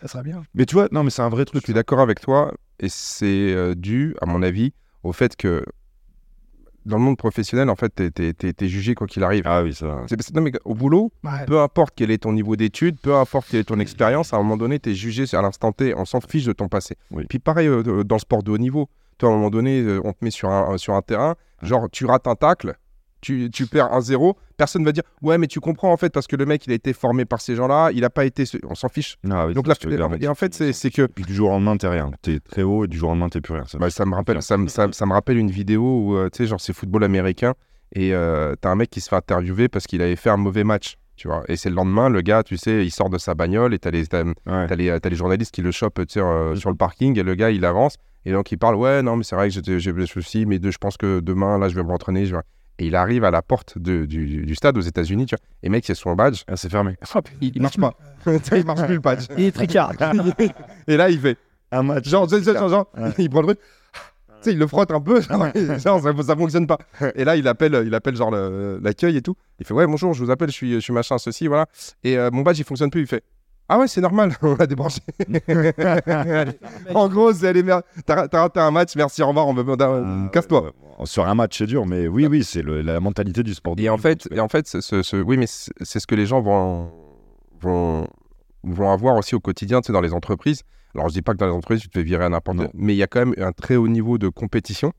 [0.00, 0.42] Ça sera bien.
[0.54, 1.64] Mais tu vois, non, mais c'est un vrai Je truc.
[1.64, 5.64] suis d'accord avec toi, et c'est euh, dû, à mon avis, au fait que
[6.86, 9.42] dans le monde professionnel, en fait, t'es- t'es t'es- t'es jugé quoi qu'il arrive.
[9.44, 10.02] Ah oui, ça.
[10.06, 11.44] C'est- non, mais au boulot, Ouais.
[11.46, 14.40] peu importe quel est ton niveau d'études, peu importe quelle est ton expérience, à un
[14.42, 16.96] moment donné, tu es jugé à l'instant T, on s'en fiche de ton passé.
[17.10, 17.24] Oui.
[17.28, 18.88] Puis pareil euh, dans le sport de haut niveau,
[19.18, 21.88] toi, à un moment donné, euh, on te met sur un, sur un terrain, genre
[21.90, 22.76] tu rates un tacle,
[23.20, 26.26] tu, tu perds un zéro, personne va dire ouais mais tu comprends en fait parce
[26.26, 28.74] que le mec il a été formé par ces gens-là, il a pas été, on
[28.74, 29.16] s'en fiche.
[29.30, 31.52] Ah oui, Donc je le dis, et en fait c'est que Puis du jour au
[31.52, 32.10] lendemain, t'es rien.
[32.22, 33.64] T'es très haut et du jour au lendemain, t'es plus rien.
[33.66, 36.38] Ça, Bah, ça me rappelle, ça, ça, ça me rappelle une vidéo où, euh, tu
[36.38, 37.54] sais, genre, c'est football américain
[37.94, 40.64] et euh, t'as un mec qui se fait interviewer parce qu'il avait fait un mauvais
[40.64, 41.42] match, tu vois.
[41.48, 43.90] Et c'est le lendemain, le gars, tu sais, il sort de sa bagnole et t'as
[43.90, 44.04] les,
[44.46, 44.76] Ouais.
[44.76, 47.96] les, les journalistes qui le chopent, euh, sur le parking et le gars, il avance
[48.24, 50.58] et donc il parle, ouais, non, mais c'est vrai que j'étais- j'ai des soucis, mais
[50.58, 52.26] de- je pense que demain, là, je vais m'entraîner.
[52.26, 52.42] Je vais...
[52.78, 55.42] Et il arrive à la porte de- du, du stade aux États-Unis, tu vois.
[55.62, 56.96] Et mec, a son badge, Ah, c'est fermé.
[57.40, 57.94] il, il marche pas.
[58.26, 59.26] il marche plus le badge.
[59.38, 59.92] Il est tricard.
[60.86, 61.38] Et là, il fait,
[61.72, 62.06] Un match.
[62.08, 63.10] Genre, genre, genre, genre, Ouais.
[63.18, 64.00] il prend le truc, tu
[64.42, 65.46] sais, il le frotte un peu, genre,
[65.78, 66.78] genre, ça, ça fonctionne pas.
[67.14, 69.36] Et là, il appelle, il appelle genre le- l'accueil et tout.
[69.58, 71.66] Il fait, ouais, bonjour, je vous appelle, je suis, je suis machin, ceci, voilà.
[72.04, 73.00] Et euh, mon badge, il fonctionne plus.
[73.00, 73.24] Il fait,
[73.68, 75.00] ah ouais, c'est normal, on l'a débranché.
[76.94, 77.82] en gros, c'est les merdes.
[78.04, 80.62] T'as t'as raté un match, merci, au revoir, on veut, Ah, casse-toi.
[80.62, 81.06] ouais, ouais.
[81.06, 83.74] Sur un match, c'est dur, mais oui, oui, c'est le- la mentalité du sport.
[83.78, 86.14] Et en fait, et en fait ce, ce- ce- oui, mais c'est c'est ce que
[86.14, 86.90] les gens vont,
[87.60, 88.06] vont,
[88.64, 90.62] vont avoir aussi au quotidien, tu sais, dans les entreprises.
[90.94, 92.94] Alors, je dis pas que dans les entreprises, tu te fais virer à n'importe mais
[92.94, 94.92] il y a quand même un très haut niveau de compétition.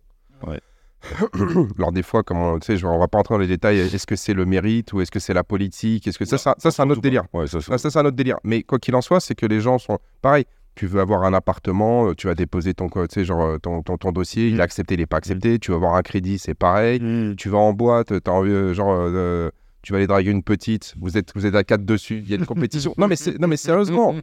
[0.46, 0.60] Ouais.
[1.78, 4.08] Alors, des fois, comme on, tu sais, on va pas entrer dans les détails, est-ce
[4.08, 6.72] que c'est le mérite ou est-ce que c'est la politique Est-ce que ça, ça, ça,
[6.72, 7.24] c'est un autre délire.
[7.34, 8.38] Ouais, ça, c'est- Ah, ça, c'est un autre délire.
[8.44, 10.46] Mais quoi qu'il en soit, c'est que les gens sont pareil.
[10.76, 13.82] Tu veux avoir un appartement, euh, tu vas déposer ton, tu sais, genre, euh, ton,
[13.82, 15.58] ton, ton dossier, il est accepté, il n'est pas accepté.
[15.60, 17.36] Tu veux avoir un crédit, c'est pareil Mmh.
[17.36, 19.50] tu vas en boîte, t'as envie, euh, genre, euh,
[19.82, 22.34] tu vas aller draguer une petite, vous êtes, vous êtes à quatre dessus, il y
[22.34, 22.94] a une compétition.
[22.98, 24.16] non, mais non, mais sérieusement.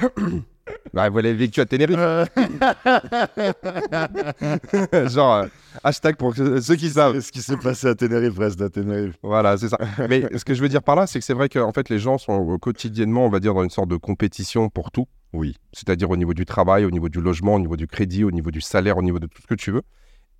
[0.92, 1.96] bah, vous l'avez vécu à Tenerife.
[5.08, 5.46] genre, euh,
[5.84, 7.20] hashtag pour ceux qui savent.
[7.20, 9.16] Ce qui s'est passé à Tenerife reste à Tenerife.
[9.22, 9.78] Voilà, c'est ça.
[10.08, 11.98] Mais ce que je veux dire par là, c'est que c'est vrai qu'en fait, les
[11.98, 15.06] gens sont euh, quotidiennement, on va dire, dans une sorte de compétition pour tout.
[15.32, 15.56] Oui.
[15.72, 18.50] C'est-à-dire au niveau du travail, au niveau du logement, au niveau du crédit, au niveau
[18.50, 19.82] du salaire, au niveau de tout ce que tu veux.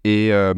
[0.04, 0.54] Et euh,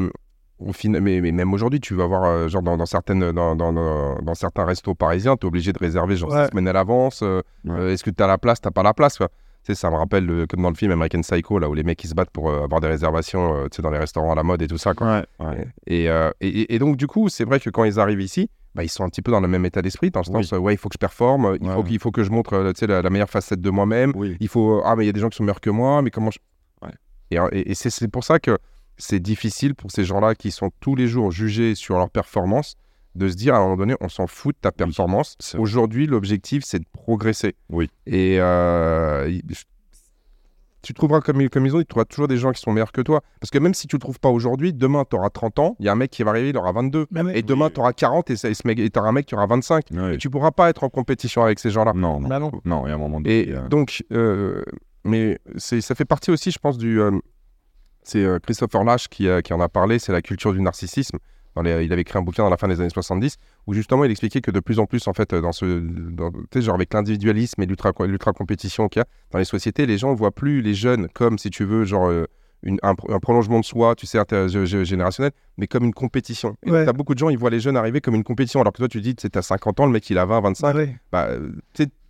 [0.59, 3.57] au final, mais, mais même aujourd'hui, tu vas voir, euh, genre dans, dans certaines, dans,
[3.57, 6.45] dans, dans- dans certains restos parisiens, tu es obligé de réserver genre Ouais.
[6.45, 7.21] six semaines à l'avance.
[7.23, 7.95] euh, Ouais.
[7.95, 9.29] Est-ce que tu as la place T'as pas la place quoi.
[9.62, 12.03] Tu sais, ça me rappelle comme dans le film American Psycho, là où les mecs
[12.03, 14.35] ils se battent pour euh, avoir des réservations euh, tu sais, dans les restaurants à
[14.35, 14.94] la mode et tout ça.
[14.94, 15.25] Quoi.
[15.38, 15.46] Ouais.
[15.46, 15.68] ouais.
[15.87, 18.85] Et, euh, et, et- donc, du coup, c'est vrai que quand ils arrivent ici, bah,
[18.85, 20.77] ils sont un petit peu dans le même état d'esprit, dans le sens, ouais, il
[20.79, 23.03] faut que je performe, il, Ouais, faut, qu'il faut que je montre tu sais, la,
[23.03, 24.12] la meilleure facette de moi-même.
[24.14, 24.37] Oui.
[24.40, 26.11] Il faut, ah, mais il y a des gens qui sont meilleurs que moi, mais
[26.11, 26.38] comment je.
[26.81, 26.92] Ouais.
[27.31, 28.57] Et, et, et c'est pour ça que
[28.96, 32.77] c'est difficile pour ces gens-là qui sont tous les jours jugés sur leur performance
[33.16, 35.37] de se dire à un moment donné, on s'en fout de ta performance.
[35.59, 37.57] Aujourd'hui, l'objectif, c'est de progresser.
[37.68, 37.90] Oui.
[38.07, 39.29] Et euh,
[40.83, 42.73] tu trouveras, comme, ils- comme ils ont dit, tu trouveras toujours des gens qui sont
[42.73, 43.20] meilleurs que toi.
[43.38, 45.85] Parce que même si tu le trouves pas aujourd'hui, demain, tu auras 30 ans, il
[45.85, 47.07] y a un mec qui va arriver, il aura 22.
[47.11, 47.73] Même- Et demain, Oui.
[47.75, 49.85] tu auras 40 et tu auras un mec qui aura 25.
[49.90, 50.14] Ouais.
[50.14, 51.92] Et tu pourras pas être en compétition avec ces gens-là.
[51.94, 52.51] Non, non, Bah non.
[52.64, 53.40] non, il y a un moment donné.
[53.40, 54.62] Et euh, donc, euh,
[55.05, 56.99] mais ça fait partie aussi, je pense, du.
[56.99, 57.11] euh,
[58.03, 61.18] c'est euh, Christopher Lash qui, euh, qui en a parlé, c'est la culture du narcissisme.
[61.57, 63.37] Dans les- il avait écrit un bouquin dans la fin des années 70
[63.67, 65.81] où justement il expliquait que de plus en plus, en fait, dans ce.
[65.81, 70.13] dans- genre avec l'individualisme et l'ultra, l'ultra-compétition qu'il y a dans les sociétés, les gens
[70.13, 72.07] ne voient plus les jeunes comme, si tu veux, genre.
[72.09, 72.27] euh,
[72.63, 76.57] une- un, un prolongement de soi, tu sais, intergénérationnel, mais comme une compétition.
[76.67, 76.85] Et Ouais.
[76.85, 78.89] t'as beaucoup de gens, ils voient les jeunes arriver comme une compétition, alors que toi,
[78.89, 80.75] tu dis, tu t'as 50 ans, le mec, il a 20, 25.
[80.77, 80.97] Ouais.
[81.11, 81.53] Bah, euh,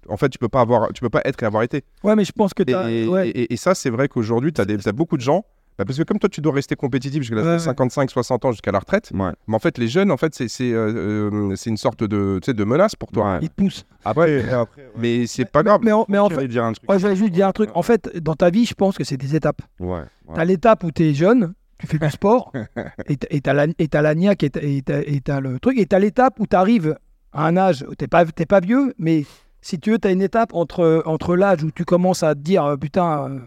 [0.08, 1.84] en fait, tu peux pas avoir, tu peux pas être et avoir été.
[2.02, 2.90] Ouais, mais je pense que Et, t'as.
[2.90, 3.28] et- ouais.
[3.28, 5.44] et- et ça, c'est vrai qu'aujourd'hui, tu as, beaucoup de gens,
[5.78, 7.58] Bah, parce que comme toi, tu dois rester compétitif jusqu'à Ouais, ouais.
[7.58, 9.10] 55, 60 ans, jusqu'à la retraite.
[9.14, 9.30] Ouais.
[9.46, 12.38] Mais en fait, les jeunes, en fait, c'est c'est, euh, euh, c'est une sorte de,
[12.42, 13.32] tu sais, de menace pour toi.
[13.34, 13.38] Ouais.
[13.42, 13.86] Il te pousse.
[14.04, 14.44] Après,
[14.98, 15.80] mais c'est pas grave.
[15.82, 16.86] Mais en, mais en J'allais fait, dire un truc.
[16.88, 17.70] moi, je vais juste dire un truc.
[17.74, 19.62] En fait, dans ta vie, je pense que c'est des étapes.
[19.78, 19.88] Ouais.
[20.00, 20.04] ouais.
[20.34, 22.52] T'as l'étape où t'es jeune, tu fais du sport,
[23.06, 23.66] et t'as- la,
[24.02, 26.96] la niaque, et t'as- le truc, et t'as l'étape où t'arrives
[27.32, 29.24] à un âge où t'es pas, t'es pas vieux, mais
[29.62, 32.64] si tu veux, t'as une étape entre, entre l'âge où tu commences à te dire,
[32.64, 33.38] euh, putain, euh,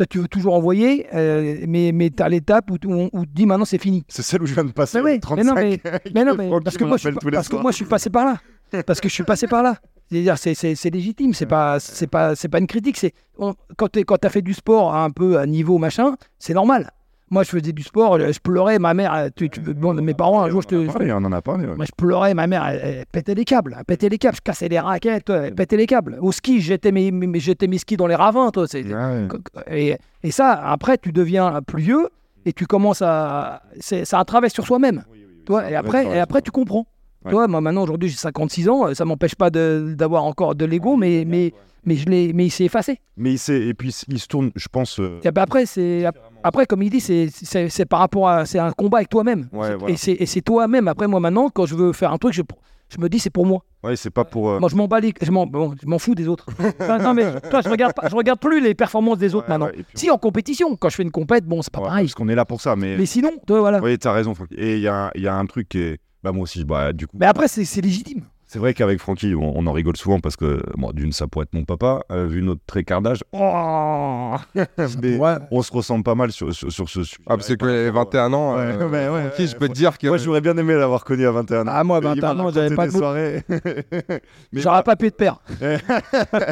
[0.00, 3.32] toi tu veux toujours envoyer, euh, mais, mais t'as l'étape où, tu- où, où tu
[3.34, 4.02] dis maintenant c'est fini.
[4.08, 5.02] C'est celle où je viens de passer.
[5.02, 5.44] Mais oui, 35.
[5.44, 5.80] mais non, mais,
[6.14, 8.82] mais non, mais parce que moi, je suis, parce que moi je passé par là.
[8.86, 9.76] Parce que je suis passé par là.
[10.10, 12.98] C'est-à-dire, c'est, légitime, c'est pas, c'est pas, pas une critique.
[13.38, 16.90] On- quand tu as fait du sport à un peu à niveau machin, c'est normal.
[17.32, 20.14] Moi, je faisais du sport, je je pleurais, ma mère, elle- tu, tu- bon, mes
[20.14, 21.64] parents, un jour, je te, On en a parlé.
[21.66, 21.76] ouais.
[21.76, 24.40] moi, je pleurais, ma mère, elle, elle pétait les câbles, elle pétait les câbles, je
[24.40, 26.18] cassais les raquettes, elle pétait les câbles.
[26.20, 28.66] Au ski, j'étais mes, mes, mes skis dans les ravins, toi.
[28.74, 29.28] Ouais.
[29.70, 32.08] et, et ça, après, tu deviens plus vieux
[32.44, 33.62] et tu commences à.
[33.78, 35.04] C'est, c'est un travail sur soi-même.
[35.46, 36.86] Toi, et, après, et après, tu comprends.
[37.28, 41.24] Toi, moi, maintenant, aujourd'hui, j'ai 56 ans, ça m'empêche pas d'avoir encore de l'ego, mais,
[41.26, 41.52] mais,
[41.84, 42.98] mais, je l'ai, mais il s'est effacé.
[43.16, 44.98] Mais il s'est- et puis il se tourne, je pense.
[44.98, 46.04] euh, Et après, c'est,
[46.42, 48.46] après, comme il dit, c'est, par rapport à.
[48.46, 49.48] C'est un combat avec toi-même.
[49.52, 49.94] Ouais, C'est- voilà.
[49.94, 50.88] Et, c'est, toi-même.
[50.88, 52.42] Après, moi, maintenant, quand je veux faire un truc, je,
[52.88, 53.62] je me dis, c'est pour moi.
[53.82, 54.50] Ouais, c'est pas pour.
[54.50, 56.46] euh, Moi, je m'en bats les- je m'en, bon, fous des autres.
[56.80, 59.58] Enfin, non, mais toi, je regarde pas, je regarde plus les performances des autres ouais,
[59.58, 59.74] maintenant.
[59.74, 62.04] ouais, Si en compétition, quand je fais une compète, bon, c'est pas pareil.
[62.06, 62.96] Parce qu'on est là pour ça, mais.
[62.96, 63.80] Mais sinon, toi, voilà.
[63.80, 64.34] Oui, t'as raison.
[64.56, 65.98] Et il y a, y a un truc qui est.
[66.22, 67.16] Bah, moi aussi, bah, du coup.
[67.18, 68.24] Mais après, c'est légitime.
[68.52, 71.44] C'est vrai qu'avec Francky, on, on en rigole souvent parce que, bon, d'une, ça pourrait
[71.44, 73.22] être mon papa, euh, vu notre tréquart d'âge.
[73.30, 74.34] Oh
[75.00, 75.34] Mais Ouais.
[75.52, 77.22] on se ressemble pas mal sur, sur, sur ce sujet.
[77.28, 79.96] Ah, parce que les 21 ans, Ouais, euh, ouais, ouais, qui je peux te dire
[79.98, 80.08] que.
[80.08, 81.70] Moi, j'aurais bien aimé l'avoir connu à 21 ans.
[81.72, 82.98] Ah, moi, à Il m'a 21 ans, j'avais pas de mots.
[82.98, 83.44] soirées.
[84.52, 85.38] Mais J'aurais pas pu de père.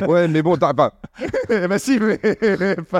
[0.06, 0.92] ouais, mais bon, t'as pas.
[1.68, 2.20] bah si, mais...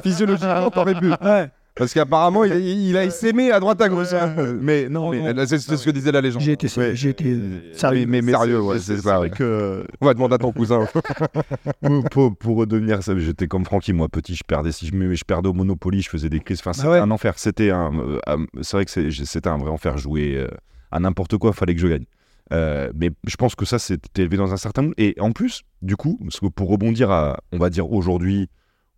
[0.02, 1.10] Physiologiquement, t'aurais pu.
[1.22, 1.48] Ouais.
[1.78, 4.12] Parce qu'apparemment, il, il a essaimé à droite à gauche.
[4.12, 4.34] hein.
[4.60, 5.44] mais non, Mais, non.
[5.46, 6.42] C'est ce que disait la légende.
[6.42, 6.94] J'ai été, Ouais.
[6.94, 8.04] j'ai été Euh, sérieux.
[8.06, 9.36] mais, mais Sérieux, c'est- ouais, c'est c'est c'est ça, vrai ouais.
[9.36, 10.86] que On va demander à ton cousin.
[12.10, 15.52] pour, pour, redevenir j'étais comme Francky, moi petit, je perdais, si je, je perdais au
[15.54, 16.60] Monopoly, je faisais des crises.
[16.60, 16.98] Enfin, c'était ouais.
[16.98, 17.34] un enfer.
[17.38, 19.96] C'était un, euh, euh, c'est vrai que c'était un vrai enfer.
[19.98, 20.48] Jouer euh,
[20.90, 22.04] à n'importe quoi, fallait que je gagne.
[22.52, 24.94] Euh, mais je pense que ça, c'était élevé dans un certain monde.
[24.96, 28.48] Et en plus, du coup, parce que pour rebondir à, on va dire aujourd'hui,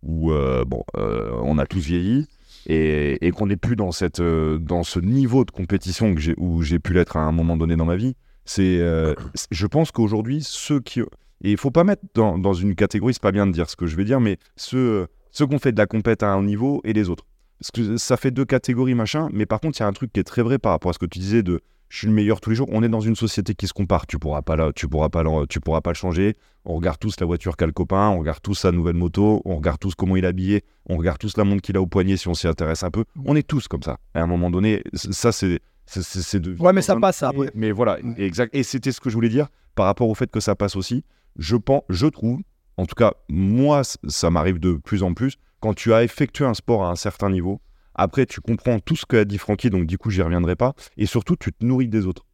[0.03, 2.27] où euh, bon, euh, on a tous vieilli
[2.67, 6.61] et, et qu'on n'est plus dans cette, euh, dans ce niveau de compétition que où
[6.61, 8.15] j'ai pu l'être à un moment donné dans ma vie.
[8.45, 11.05] C'est, euh, c'est- je pense qu'aujourd'hui, ceux qui, et
[11.51, 13.85] il faut pas mettre dans, dans une catégorie, c'est pas bien de dire ce que
[13.87, 16.81] je vais dire, mais ceux, ceux qui ont fait de la compète à un niveau
[16.83, 17.25] et les autres.
[17.59, 20.11] Parce que ça fait deux catégories, machin, mais par contre, il y a un truc
[20.11, 22.13] qui est très vrai par rapport à ce que tu disais de je suis le
[22.13, 22.69] meilleur tous les jours.
[22.71, 24.07] On est dans une société qui se compare.
[24.07, 26.37] Tu pourras pas là, tu pourras pas tu pourras pas le changer.
[26.63, 29.57] On regarde tous la voiture qu'a le copain, on regarde tous sa nouvelle moto, on
[29.57, 32.15] regarde tous comment il est habillé, on regarde tous la montre qu'il a au poignet
[32.15, 33.03] si on s'y intéresse un peu.
[33.25, 33.97] On est tous comme ça.
[34.13, 37.97] À un moment donné, ça c'est c'est- de Ouais, mais ça passe, ça, mais voilà,
[38.15, 38.55] exact.
[38.55, 41.03] Et c'était ce que je voulais dire par rapport au fait que ça passe aussi.
[41.37, 42.39] Je pense, je trouve,
[42.77, 46.53] en tout cas, moi, ça m'arrive de plus en plus, quand tu as effectué un
[46.53, 47.59] sport à un certain niveau,
[47.95, 50.73] après, tu comprends tout ce qu'a dit Francky, donc du coup, j'y reviendrai pas.
[50.97, 52.25] Et surtout, tu te nourris des autres.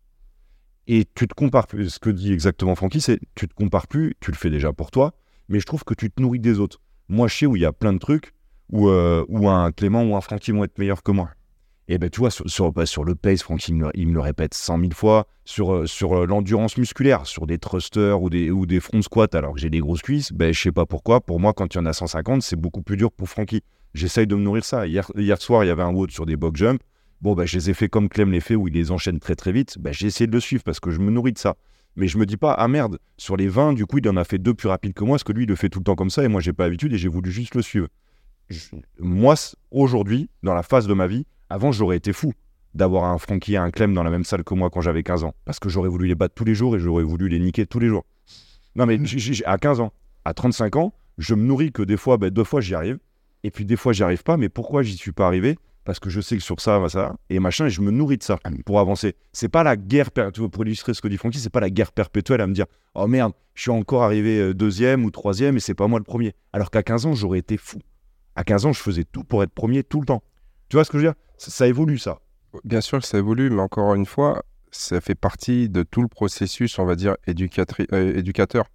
[0.88, 1.89] Et tu te compares plus.
[1.89, 4.91] Ce que dit exactement Francky, c'est tu te compares plus, tu le fais déjà pour
[4.91, 5.13] toi,
[5.50, 6.80] mais je trouve que tu te nourris des autres.
[7.10, 8.34] Moi, je sais où il y a plein de trucs
[8.72, 11.30] où, euh, où un Clément ou un Francky vont être meilleurs que moi.
[11.89, 14.78] Et ben tu vois, sur, sur, bah, le pace, Francky il me, le- répète 100
[14.78, 15.28] 000 fois.
[15.46, 19.28] Sur, euh, sur euh, l'endurance musculaire, sur des thrusters ou des, ou des front squats,
[19.34, 21.22] alors que j'ai des grosses cuisses, ben, je sais pas pourquoi.
[21.22, 23.62] Pour moi, quand il y en a 150, c'est beaucoup plus dur pour Francky.
[23.98, 24.86] J'essaye de me nourrir ça.
[24.86, 26.84] Hier, hier soir, il y avait un WOD sur des box jump.
[27.22, 29.34] Bon, ben, je les ai fait comme Clem les fait, où il les enchaîne très
[29.34, 29.80] très vite.
[29.80, 31.56] Ben, j'ai essayé de le suivre parce que je me nourris de ça.
[31.96, 34.24] Mais je me dis pas, ah merde, sur les 20, du coup, il en a
[34.24, 35.96] fait deux plus rapides que moi, parce que lui, il le fait tout le temps
[35.96, 37.88] comme ça, et moi, j'ai pas l'habitude, et j'ai voulu juste le suivre.
[39.00, 39.34] Moi,
[39.72, 42.34] aujourd'hui, dans la phase de ma vie, avant, j'aurais été fou
[42.76, 45.24] d'avoir un Francky et un Clem dans la même salle que moi quand j'avais 15
[45.24, 45.34] ans.
[45.44, 47.80] Parce que j'aurais voulu les battre tous les jours et j'aurais voulu les niquer tous
[47.80, 48.06] les jours.
[48.76, 49.00] Non, mais
[49.46, 49.92] à 15 ans,
[50.24, 53.00] à 35 ans, je me nourris que des fois, ben, deux fois, j'y arrive.
[53.43, 54.38] Et puis des fois, j'y arrive pas.
[54.38, 55.58] Mais pourquoi j'y suis pas arrivé?
[55.84, 58.17] Parce que je sais que sur ça, va ça, et machin, et je me nourris
[58.17, 59.15] de ça pour avancer.
[59.32, 62.41] C'est pas la guerre, pour illustrer ce que dit Francky, c'est pas la guerre perpétuelle
[62.41, 65.76] à me dire Oh merde, je suis encore arrivé euh, deuxième ou troisième et c'est
[65.76, 66.36] pas moi le premier.
[66.52, 67.80] Alors qu'à 15 ans, j'aurais été fou.
[68.36, 70.23] À 15 ans, je faisais tout pour être premier tout le temps.
[70.67, 71.19] Tu vois ce que je veux dire?
[71.38, 72.19] Ça, ça évolue, ça.
[72.65, 76.08] Bien sûr que ça évolue, mais encore une fois, ça fait partie de tout le
[76.08, 78.65] processus, on va dire, euh, éducateur.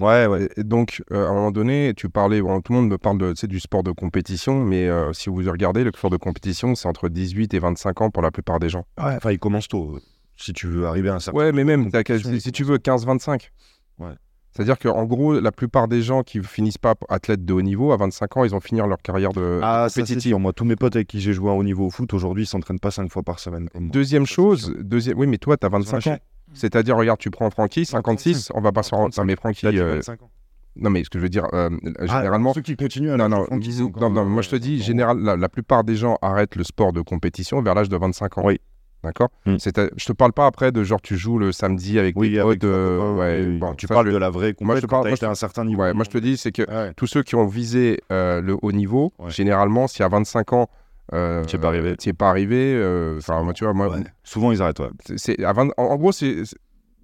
[0.00, 0.48] Ouais, ouais.
[0.56, 3.18] Et donc, euh, à un moment donné, tu parlais, bon, tout le monde me parle
[3.18, 6.86] de, du sport de compétition, mais euh, si vous regardez, le sport de compétition, c'est
[6.88, 8.84] entre 18 et 25 ans pour la plupart des gens.
[8.98, 9.92] Enfin, il commence tôt.
[9.96, 10.00] euh,
[10.36, 11.38] Si tu veux arriver à un certain.
[11.38, 13.50] Ouais, mais même, compétition, si, si tu veux, 15-25.
[13.98, 14.08] Ouais.
[14.52, 17.96] C'est-à-dire qu'en gros, la plupart des gens qui finissent pas athlètes de haut niveau, à
[17.98, 19.86] 25 ans, ils ont fini leur carrière de Ah,
[20.30, 20.40] sûr.
[20.40, 22.46] Moi, tous mes potes avec qui j'ai joué à haut niveau au foot, aujourd'hui, ils
[22.46, 23.68] s'entraînent pas cinq fois par semaine.
[23.78, 25.18] Deuxième chose, deuxième...
[25.18, 26.18] oui, mais toi, tu as 25 ans.
[26.56, 29.14] C'est-à-dire, regarde, tu prends Francky, 56, on va pas s'en rendre.
[29.16, 30.30] Non, mais Francky, euh, 25 ans.
[30.76, 33.28] non, mais ce que je veux dire, euh, Ah, généralement, ceux qui continuent à Non,
[33.28, 35.84] non, c'est non, encore, non, euh, moi je te dis, encore- général, la, la plupart
[35.84, 38.42] des gens arrêtent le sport de compétition vers l'âge de 25 ans.
[38.44, 38.60] Oui.
[39.04, 39.28] D'accord
[39.78, 42.38] à- Je te parle pas après de genre tu joues le samedi avec Oui, des
[42.40, 42.70] avec potes.
[42.70, 43.58] euh, ouais, oui, oui.
[43.58, 45.64] bon, tu ça, parles je- de la vraie Moi, je te parle- moi, un certain
[45.64, 45.82] niveau.
[45.82, 46.92] Ouais, moi je te dis, c'est que Ouais.
[46.96, 50.68] tous ceux qui ont visé euh, le haut niveau, généralement, si à 25 ans,
[51.12, 51.96] euh, es pas arrivé.
[52.04, 54.04] es pas arrivé, euh, enfin, moi, tu vois, moi, Ouais.
[54.24, 54.80] Souvent, ils arrêtent.
[54.80, 54.90] ouais.
[55.04, 56.42] c'est- c'est à 20 en, en gros, c'est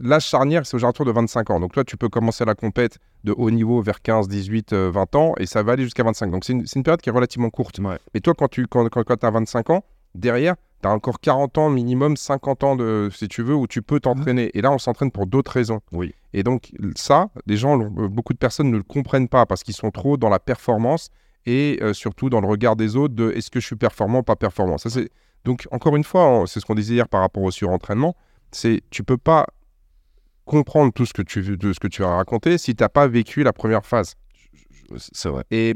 [0.01, 1.61] l'âge charnière, c'est aux alentours de 25 ans.
[1.61, 5.15] Donc toi, tu peux commencer la compète de haut niveau vers 15, 18, euh, 20
[5.15, 6.31] ans, et ça va aller jusqu'à 25.
[6.31, 7.79] Donc c'est une, période qui est relativement courte.
[7.79, 7.99] Ouais.
[8.15, 9.85] Mais toi, quand tu quand, quand, as 25 ans,
[10.15, 13.83] derrière, tu as encore 40 ans, minimum 50 ans, de, si tu veux, où tu
[13.83, 14.51] peux t'entraîner.
[14.55, 15.81] Et là, on s'entraîne pour d'autres raisons.
[15.93, 16.12] Oui.
[16.33, 19.93] Et donc, ça, les gens, beaucoup de personnes ne le comprennent pas parce qu'ils sont
[19.93, 21.11] trop dans la performance
[21.47, 24.37] et euh, surtout dans le regard des autres de est-ce que je suis performant, pas
[24.37, 24.79] performant.
[24.79, 25.11] Ça, c'est...
[25.45, 28.17] Donc, encore une fois, c'est ce qu'on disait hier par rapport au surentraînement,
[28.53, 29.47] c'est tu peux pas
[30.45, 33.07] comprendre tout ce que tu, de ce que tu as raconté si tu n'as pas
[33.09, 34.15] vécu la première phase.
[34.97, 35.45] C'est vrai.
[35.51, 35.75] Et,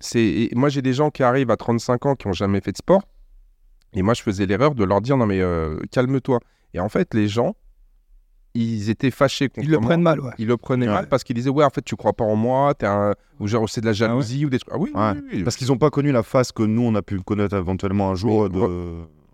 [0.00, 2.72] c'est, et moi, j'ai des gens qui arrivent à 35 ans qui n'ont jamais fait
[2.72, 3.02] de sport.
[3.92, 6.40] Et moi, je faisais l'erreur de leur dire non, mais euh, calme-toi.
[6.72, 7.54] Et en fait, les gens,
[8.54, 9.88] ils étaient fâchés contre Ils le moi.
[9.88, 10.30] prennent mal, ouais.
[10.38, 10.94] Ils le prenaient Ouais.
[10.94, 13.12] mal parce qu'ils disaient ouais, en fait, tu crois pas en moi, t'es un...
[13.40, 14.72] ou genre c'est de la jalousie ou des trucs.
[14.74, 15.12] Ah oui, oui, Ouais.
[15.14, 15.42] oui, oui.
[15.42, 18.14] Parce qu'ils n'ont pas connu la phase que nous, on a pu connaître éventuellement un
[18.14, 18.44] jour.
[18.44, 18.60] Mais de...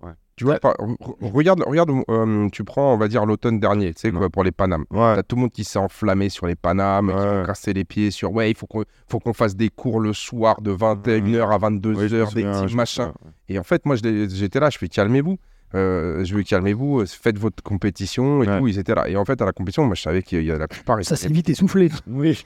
[0.02, 0.12] Ouais.
[0.36, 0.74] Tu vois, par-
[1.20, 4.52] regarde, regarde euh, tu prends, on va dire, l'automne dernier, tu sais, quoi, pour les
[4.52, 4.86] Panames.
[4.90, 5.16] Ouais.
[5.16, 8.10] T'as tout le monde qui s'est enflammé sur les Panames, qui ont cassé les pieds
[8.10, 11.58] sur ouais, il faut qu'on faut qu'on fasse des cours le soir de 21h à
[11.58, 13.12] 22h, Oui, je me des souviens, petits machins.
[13.50, 15.36] Et en fait, moi, j'étais là, je fais calmez-vous.
[15.74, 18.58] Euh, je veux calmez-vous, euh, faites votre compétition et Ouais.
[18.58, 18.66] tout.
[18.68, 19.08] Ils étaient là.
[19.08, 20.96] Et en fait, à la compétition, moi, je savais qu'il y a la plupart.
[21.04, 21.90] Ça étaient- s'est vite essoufflé.
[22.08, 22.44] Oui.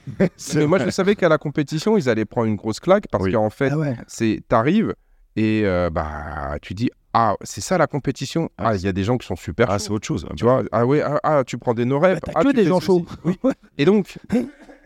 [0.57, 3.33] Mais moi, je savais qu'à la compétition, ils allaient prendre une grosse claque parce Oui.
[3.33, 3.97] qu'en fait, Ah ouais.
[4.07, 4.95] c'est t'arrives
[5.37, 8.51] et euh, bah tu dis ah c'est ça la compétition.
[8.59, 9.71] Ah, Ah, il y a des gens qui sont super.
[9.71, 10.27] Ah, c'est autre chose.
[10.37, 12.21] tu vois ah ouais ah, ah, tu prends des no-reps.
[12.27, 13.07] Bah, ah, que tu des gens chauds.
[13.25, 13.37] Oui.
[13.79, 14.19] Et donc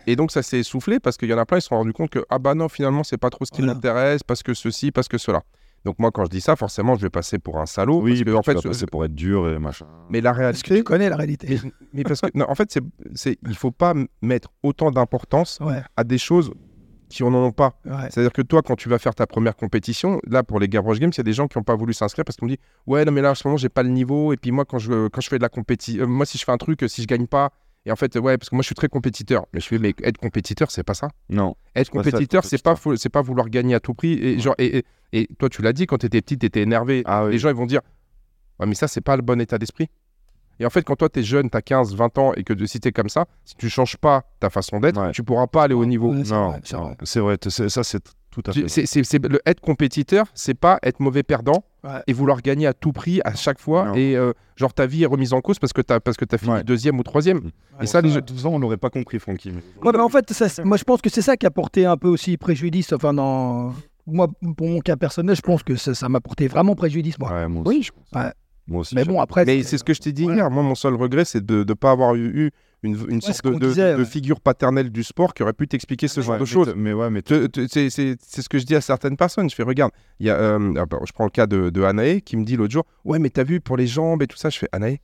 [0.06, 1.92] et donc ça s'est essoufflé parce qu'il y en a plein ils se sont rendus
[1.92, 3.74] compte que ah bah non finalement c'est pas trop ce qui Voilà.
[3.74, 5.42] m'intéresse parce que ceci parce que cela.
[5.84, 8.34] Donc moi quand je dis ça forcément je vais passer pour un salaud Oui, parce
[8.34, 9.86] que en fait ce- passer pour être dur et machin.
[10.10, 11.60] mais la Parce que réalité tu connais la réalité.
[11.64, 12.82] mais, mais parce que non, en fait c'est
[13.14, 16.52] c'est il faut pas mettre autant d'importance Ouais, à des choses
[17.08, 17.72] qui en ont pas.
[17.86, 17.92] ouais.
[18.10, 21.10] C'est-à-dire que toi, quand tu vas faire ta première compétition, là, pour les Gavroche Games,
[21.14, 23.12] il y a des gens qui n'ont pas voulu s'inscrire parce qu'on dit Ouais, non,
[23.12, 24.34] mais là, en ce moment, j'ai pas le niveau.
[24.34, 26.52] Et puis, moi, quand je, quand je fais de la compétition, moi, si je fais
[26.52, 27.50] un truc, si je gagne pas,
[27.86, 29.46] et en fait, ouais, parce que moi, je suis très compétiteur.
[29.52, 31.08] Mais je fais Mais être compétiteur, c'est pas ça.
[31.30, 31.56] Non.
[31.74, 34.12] Être compétiteur, c'est pas, c'est pas vouloir gagner à tout prix.
[34.12, 36.60] Et, genre, et, et, et toi, tu l'as dit, quand tu étais petit, tu étais
[36.62, 37.02] énervé.
[37.06, 37.32] Ah oui.
[37.32, 37.80] Les gens, ils vont dire
[38.60, 39.88] Ouais, mais ça, c'est pas le bon état d'esprit.
[40.60, 42.52] Et en fait, quand toi, tu es jeune, tu as 15, 20 ans, et que
[42.52, 45.12] de, si tu es comme ça, si tu changes pas ta façon d'être, Ouais.
[45.12, 46.10] tu pourras pas aller au niveau.
[46.12, 47.36] Ouais, Non, vrai, c'est vrai.
[47.48, 48.68] Ça, c'est tout à fait.
[48.68, 52.02] C'est- le être compétiteur, c'est pas être mauvais perdant Ouais.
[52.08, 53.94] et vouloir gagner à tout prix à chaque fois Non.
[53.94, 56.36] et euh, genre ta vie est remise en cause parce que t'as parce que t'as
[56.36, 56.64] fini Ouais.
[56.64, 57.38] deuxième ou troisième.
[57.38, 57.50] Ouais.
[57.82, 59.50] et ça, façon, on n'aurait pas compris, Francky.
[59.52, 61.86] mais- Ouais, mais en fait, ça, moi je pense que c'est ça qui a porté
[61.86, 62.92] un peu aussi préjudice.
[62.92, 63.72] Enfin, dans...
[64.06, 67.30] moi, pour mon cas personnel, je pense que ça ça m'a porté vraiment préjudice, moi.
[67.32, 67.82] Ouais, moi Oui, aussi.
[67.84, 68.24] je pense.
[68.24, 68.32] ouais.
[68.66, 68.94] Moi aussi.
[68.96, 69.44] Mais bon, après.
[69.46, 70.50] mais c'est ce que je t'ai dit hier.
[70.50, 72.50] Moi, mon seul regret, c'est de ne pas avoir eu, eu
[72.82, 76.44] une, sorte de, figure paternelle du sport qui aurait pu t'expliquer ce genre Ouais, de
[76.44, 76.72] choses.
[76.76, 79.50] Mais ouais, mais C'est c'est- c'est ce que je dis à certaines personnes.
[79.50, 81.82] Je fais, regarde, il y a, euh, ah bah, je prends le cas de, de
[81.82, 84.36] Anaé qui me dit l'autre jour, ouais, mais t'as vu pour les jambes et tout
[84.36, 84.48] ça.
[84.50, 85.00] Je fais, Anaé,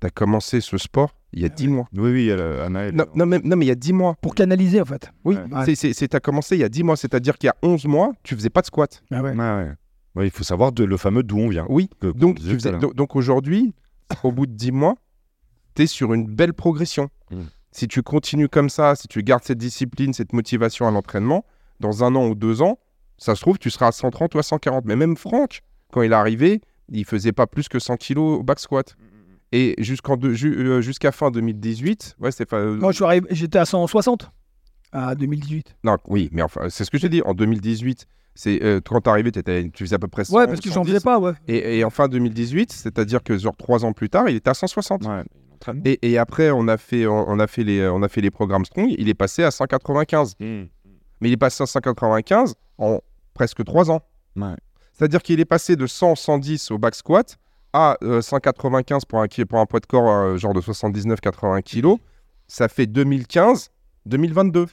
[0.00, 1.86] t'as commencé ce sport il y a 10 mois.
[1.94, 4.14] Oui, oui, elle, euh, elle- Non, non, mais, non, mais il y a 10 mois.
[4.20, 5.10] Pour canaliser, en fait.
[5.24, 5.36] Oui,
[5.74, 8.34] c'est- t'as commencé il y a 10 mois, c'est-à-dire qu'il y a 11 mois, tu
[8.34, 9.02] faisais pas de squat.
[9.10, 9.30] Ah ouais.
[9.32, 9.70] Ouais, ouais.
[10.14, 11.66] Ouais, il faut savoir de, le fameux d'où on vient.
[11.68, 13.72] Oui, Que- donc, faisais- donc, donc aujourd'hui,
[14.24, 14.94] au bout de 10 mois,
[15.78, 17.08] tu es sur une belle progression.
[17.30, 17.42] Mm.
[17.70, 21.44] Si tu continues comme ça, si tu gardes cette discipline, cette motivation à l'entraînement,
[21.80, 22.78] dans un an ou deux ans,
[23.18, 24.84] ça se trouve, tu seras à 130 ou à 140.
[24.86, 25.62] Mais même Franck,
[25.92, 26.60] quand il est arrivé,
[26.90, 28.96] il faisait pas plus que 100 kilos au back squat.
[29.52, 32.64] Et jusqu'en deux- ju- euh, jusqu'à fin 2018, ouais, c'est pas.
[32.64, 34.30] Moi, je suis arrivé, j'étais à 160
[34.92, 35.76] à 2018.
[35.84, 37.22] Non, oui, mais enfin, c'est ce que j'ai dit.
[37.24, 39.42] En 2018, c'est euh, quand t'es arrivé, tu
[39.84, 40.90] faisais à peu près 100, Ouais, parce que j'en 110.
[40.92, 41.32] faisais pas, ouais.
[41.48, 44.54] Et, et en fin 2018, c'est-à-dire que genre trois ans plus tard, il était à
[44.54, 45.02] 160.
[45.02, 45.24] Ouais, l'entraînement.
[45.84, 48.30] Et, et après, on a, fait, on, on a fait les, on a fait les
[48.30, 50.34] programmes Strong, il est passé à 195.
[50.38, 50.64] Mm.
[51.20, 53.00] Mais il est passé à 195 en
[53.34, 54.02] presque trois ans.
[54.36, 54.54] Ouais.
[54.92, 57.38] C'est-à-dire qu'il est passé de 100, 110 au back squat
[57.72, 61.98] à euh, 195 pour un, pour un poids de corps euh, genre de 79-80 kilos.
[62.46, 63.70] Ça fait 2015,
[64.06, 64.66] 2022.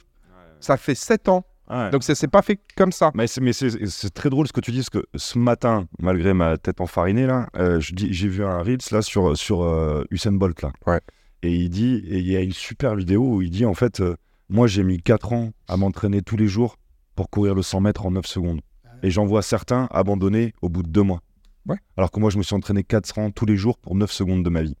[0.60, 1.44] Ça fait 7 ans.
[1.70, 1.90] Ouais.
[1.90, 3.10] Donc ça s'est pas fait comme ça.
[3.14, 6.32] Mais c'est c'est- c'est très drôle ce que tu dis, parce que ce matin, malgré
[6.34, 10.62] ma tête enfarinée, là, euh, j'ai vu un Reels là, sur, sur euh, Usain Bolt.
[10.62, 10.72] Là.
[10.86, 11.00] Ouais.
[11.42, 14.00] Et il dit, et il y a une super vidéo où il dit en fait,
[14.00, 14.16] euh,
[14.48, 16.76] moi j'ai mis 4 ans à m'entraîner tous les jours
[17.14, 18.60] pour courir le 100 mètres en 9 secondes.
[19.02, 21.20] Et j'en vois certains abandonner au bout de 2 mois.
[21.66, 21.76] Ouais.
[21.96, 24.44] Alors que moi je me suis entraîné 4 ans tous les jours pour 9 secondes
[24.44, 24.76] de ma vie.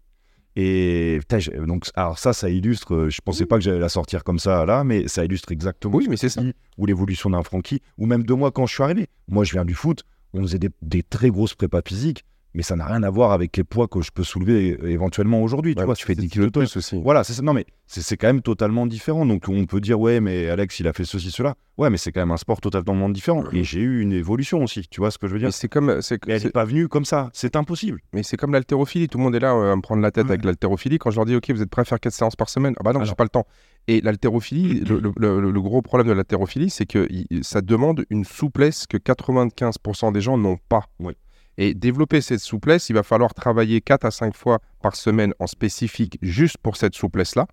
[0.58, 4.24] Et putain, donc, alors ça, ça illustre, euh, je pensais pas que j'allais la sortir
[4.24, 6.42] comme ça là, mais ça illustre exactement Oui, mais c'est ça.
[6.78, 9.06] ou l'évolution d'un Francky, ou même de moi quand je suis arrivé.
[9.28, 12.24] Moi, je viens du foot, on faisait des, des très grosses prépas physiques,
[12.56, 15.74] mais ça n'a rien à voir avec les poids que je peux soulever éventuellement aujourd'hui.
[15.76, 17.00] tu vois, tu fais c'est- 10 c'est kilos de plus aussi.
[17.02, 17.42] Voilà, c'est ça.
[17.42, 19.24] Non, mais c'est quand même totalement différent.
[19.26, 21.54] Donc, on peut dire, ouais, mais Alex, il a fait ceci, cela.
[21.78, 23.44] Ouais, mais c'est quand même un sport totalement différent.
[23.52, 24.86] Et j'ai eu une évolution aussi.
[24.90, 25.48] Tu vois ce que je veux dire?
[25.48, 27.28] Mais c'est comme, c'est, Mais elle n'est pas venue comme ça.
[27.34, 28.00] C'est impossible.
[28.14, 29.08] mais c'est comme l'haltérophilie.
[29.08, 30.30] Tout le monde est là euh, à me prendre la tête Ouais.
[30.32, 30.96] avec l'haltérophilie.
[30.98, 32.74] Quand je leur dis, OK, vous êtes prêts à faire 4 séances par semaine?
[32.80, 33.46] Ah bah non, j'ai pas le temps.
[33.88, 37.06] Et l'haltérophilie, le, le- le- le gros problème de l'haltérophilie, c'est que
[37.42, 40.84] ça demande une souplesse que 95% des gens n'ont pas.
[40.98, 41.12] Oui.
[41.58, 45.46] Et développer cette souplesse, il va falloir travailler 4 à 5 fois par semaine en
[45.46, 47.46] spécifique juste pour cette souplesse-là.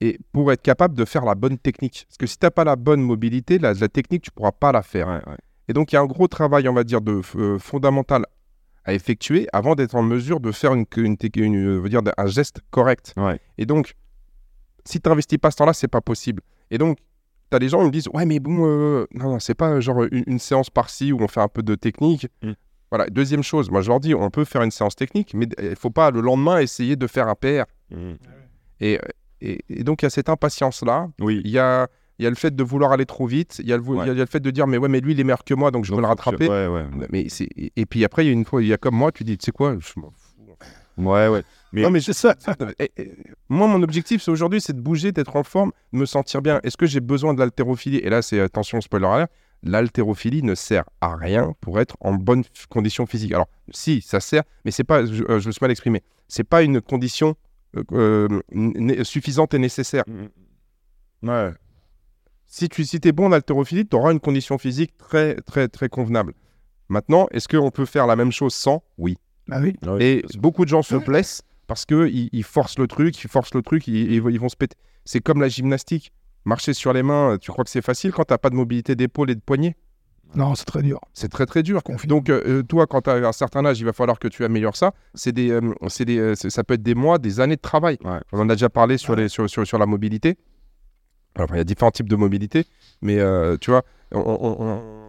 [0.00, 2.04] Et pour être capable de faire la bonne technique.
[2.08, 4.72] Parce que si tu n'as pas la bonne mobilité, la, la technique, tu pourras pas
[4.72, 5.22] la faire.
[5.68, 8.26] Et donc, il y a un gros travail, on va dire, de euh, fondamental
[8.84, 12.60] à effectuer avant d'être en mesure de faire une, une, une- veut dire, un geste
[12.70, 13.14] correct.
[13.16, 13.40] Ouais.
[13.56, 13.94] Et donc,
[14.84, 16.42] si tu n'investis pas ce temps-là, c'est pas possible.
[16.70, 16.98] Et donc,
[17.50, 19.80] tu as des gens qui me disent Ouais, mais bon, euh, non, non, c'est pas
[19.80, 22.26] genre une, une séance par-ci où on fait un peu de technique.
[22.42, 22.52] Mm.
[22.90, 23.06] Voilà.
[23.10, 25.90] Deuxième chose, moi je leur dis On peut faire une séance technique, mais il faut
[25.90, 27.64] pas le lendemain essayer de faire un PR.
[28.80, 28.98] Et,
[29.40, 31.08] et, et donc, il y a cette impatience-là.
[31.20, 31.40] Oui.
[31.44, 33.56] Il y a, il y a le fait de vouloir aller trop vite.
[33.62, 34.06] Il y, a le, Ouais.
[34.06, 35.70] y a le fait de dire Mais ouais, mais lui, il est meilleur que moi,
[35.70, 36.48] donc je peux le rattraper.
[36.48, 36.84] Ouais, ouais.
[37.10, 37.26] Mais.
[37.56, 39.24] Et et puis après, il y a une fois, il y a comme moi, tu
[39.24, 40.12] dis, tu sais quoi, je m'en.
[40.96, 41.42] Ouais, ouais.
[41.72, 42.36] Mais- Non, mais c'est ça.
[42.78, 43.12] Et- et-
[43.48, 46.60] moi, mon objectif, c'est aujourd'hui, c'est de bouger, d'être en forme, de me sentir bien.
[46.62, 47.96] Est-ce que j'ai besoin de l'haltérophilie?
[47.98, 49.30] Et là, c'est attention, spoiler alert,
[49.64, 53.32] l'haltérophilie ne sert à rien pour être en bonne condition physique.
[53.32, 56.44] Alors, si, ça sert, mais c'est pas, je, euh, je me suis mal exprimé, c'est
[56.44, 57.34] pas une condition
[57.92, 60.04] euh, euh, suffisante et nécessaire.
[61.22, 61.50] Ouais.
[62.46, 65.88] Si tu si es bon en haltérophilie, tu auras une condition physique très, très, très
[65.88, 66.34] convenable.
[66.88, 68.84] Maintenant, est-ce qu'on peut faire la même chose sans?
[68.98, 69.16] Oui.
[69.48, 69.76] Bah oui.
[70.00, 73.62] Et beaucoup de gens se blessent parce qu'ils ils forcent le truc, ils forcent le
[73.62, 74.76] truc, ils, vont se péter.
[75.04, 76.12] C'est comme la gymnastique.
[76.46, 79.30] Marcher sur les mains, tu crois que c'est facile quand t'as pas de mobilité d'épaule
[79.30, 79.76] et de poignet?
[80.34, 81.00] Non, c'est très dur.
[81.14, 81.80] C'est très très dur.
[82.06, 84.76] Donc euh, toi, quand tu as un certain âge, il va falloir que tu améliores
[84.76, 84.92] ça.
[85.14, 87.98] C'est des, euh, c'est des, euh, ça peut être des mois, des années de travail.
[88.04, 88.18] Ouais.
[88.32, 90.36] On en a déjà parlé sur, les, sur, sur, sur la mobilité.
[91.36, 92.64] Alors, il y a différents types de mobilité,
[93.02, 95.03] mais euh, tu vois, on, on- on-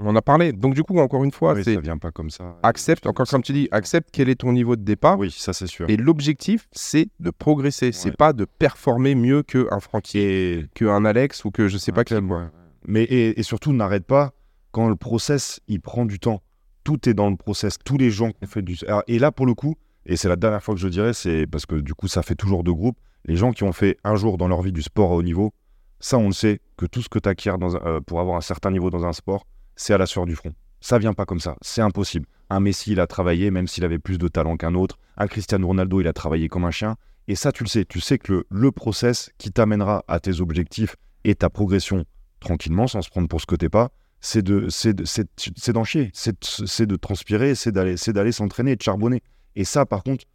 [0.00, 0.52] on en a parlé.
[0.52, 2.56] Donc du coup, encore une fois, Oui, c'est ça vient pas comme ça.
[2.62, 5.18] accepte, encore comme tu dis, accepte quel est ton niveau de départ.
[5.18, 5.88] Oui, ça c'est sûr.
[5.90, 7.92] Et l'objectif, c'est de progresser.
[7.92, 8.16] C'est Ouais.
[8.16, 12.14] pas de performer mieux qu'un Francky, Et qu'un Alex ou que je sais pas qui.
[12.14, 12.46] Ouais, ouais.
[12.86, 14.32] Mais et, et surtout, n'arrête pas
[14.72, 16.42] quand le process, il prend du temps.
[16.84, 17.76] Tout est dans le process.
[17.84, 18.76] Tous les gens qui ont fait du.
[18.86, 19.74] Alors, et là, pour le coup,
[20.06, 22.34] et c'est la dernière fois que je dirais, c'est parce que du coup, ça fait
[22.34, 22.96] toujours deux groupes.
[23.26, 25.52] Les gens qui ont fait un jour dans leur vie du sport à haut niveau,
[25.98, 28.40] ça, on le sait, que tout ce que tu acquiers dans euh, pour avoir un
[28.40, 29.44] certain niveau dans un sport,
[29.80, 30.52] c'est à la sueur du front.
[30.82, 31.56] Ça vient pas comme ça.
[31.62, 32.26] C'est impossible.
[32.50, 34.98] Un Messi, il a travaillé, même s'il avait plus de talent qu'un autre.
[35.16, 36.96] Un Cristiano Ronaldo, il a travaillé comme un chien.
[37.28, 37.86] Et ça, tu le sais.
[37.86, 42.04] Tu sais que le, process qui t'amènera à tes objectifs et ta progression
[42.40, 43.90] tranquillement, sans se prendre pour ce que t'es pas,
[44.20, 48.32] c'est de, c'est de- c'est c'est d'en chier, c'est de, transpirer, c'est d'aller, c'est d'aller
[48.32, 49.22] s'entraîner de charbonner.
[49.56, 50.26] Et ça, par contre,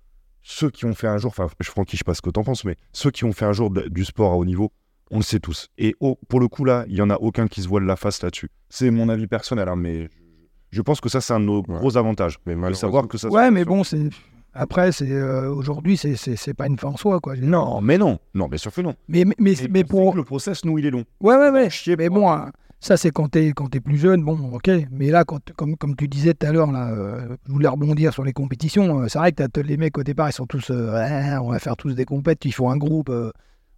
[0.42, 2.78] ceux qui ont fait un jour, enfin, je sais pas ce que t'en penses, mais
[2.94, 4.72] ceux qui ont fait un jour du sport à haut niveau,
[5.12, 5.70] on le sait tous.
[5.78, 7.96] Et au- pour le coup, là, il y en a aucun qui se voile la
[7.96, 8.50] face là-dessus.
[8.70, 10.10] C'est mon avis personnel, hein, mais
[10.72, 11.78] je, pense que ça, c'est un de nos Ouais.
[11.80, 12.38] gros avantages.
[12.46, 13.30] Mais De savoir que ça.
[13.30, 14.10] Ouais, mais bon, c'est.
[14.58, 17.36] Après, c'est euh, aujourd'hui, c'est c'est c'est pas une fin en soi, quoi.
[17.36, 18.96] Non, mais non, non, bien sûr que non.
[19.10, 20.14] Mais mais, mais, mais sait pour.
[20.14, 21.04] que le process, nous, il est long.
[21.20, 21.70] Ouais, ouais, ouais.
[21.70, 24.70] Chier Mais bon, hein, ça c'est quand t'es quand t'es plus jeune, bon, ok.
[24.92, 28.14] Mais là, quand, comme comme tu disais tout à l'heure, là, euh, je voulais rebondir
[28.14, 29.02] sur les compétitions.
[29.02, 31.60] euh, c'est vrai que t'as- les mecs au départ, ils sont tous, euh, on va
[31.60, 32.46] faire tous des compètes.
[32.46, 33.10] Ils font un groupe.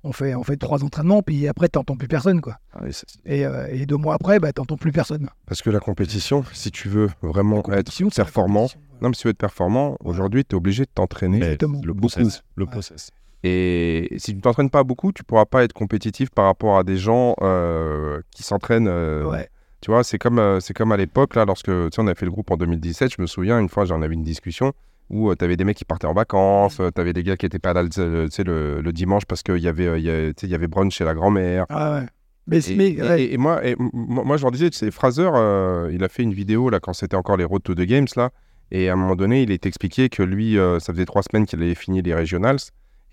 [0.03, 2.57] On fait on fait trois entraînements, puis après t'entends plus personne, quoi.
[2.73, 2.81] Ah,
[3.25, 5.29] et euh, et deux mois après, bah t'entends plus personne.
[5.45, 8.67] Parce que la compétition, si tu veux vraiment être performant,
[9.01, 11.57] non, mais si tu veux être performant, aujourd'hui, tu es obligé de t'entraîner.
[11.61, 12.07] Le Beaucoup.
[12.07, 12.43] process.
[12.55, 12.71] Le Ouais.
[12.71, 13.11] process.
[13.43, 16.97] Et si tu t'entraînes pas beaucoup, tu pourras pas être compétitif par rapport à des
[16.97, 18.87] gens euh, qui s'entraînent.
[18.87, 19.47] euh, Ouais.
[19.79, 22.31] Tu vois, c'est comme, euh, c'est comme à l'époque, là, lorsque on a fait le
[22.31, 24.73] groupe en 2017, je me souviens, une fois, j'en avais une discussion
[25.09, 27.59] où tu avais des mecs qui partaient en vacances, tu avais des gars qui étaient
[27.59, 30.93] pas là le, le, le dimanche parce qu'il y, avait, euh, il y, avait brunch
[30.95, 31.65] chez la grand-mère.
[31.69, 32.05] Ah ouais.
[32.47, 33.23] Mais, Et, mais et- ouais.
[33.23, 36.23] et- et moi, et moi, je leur disais, tu sais, Fraser, euh, il a fait
[36.23, 38.29] une vidéo là quand c'était encore les Road to the Games là,
[38.71, 41.45] et à un moment donné, il est expliqué que lui, euh, ça faisait trois semaines
[41.45, 42.57] qu'il avait fini les regionals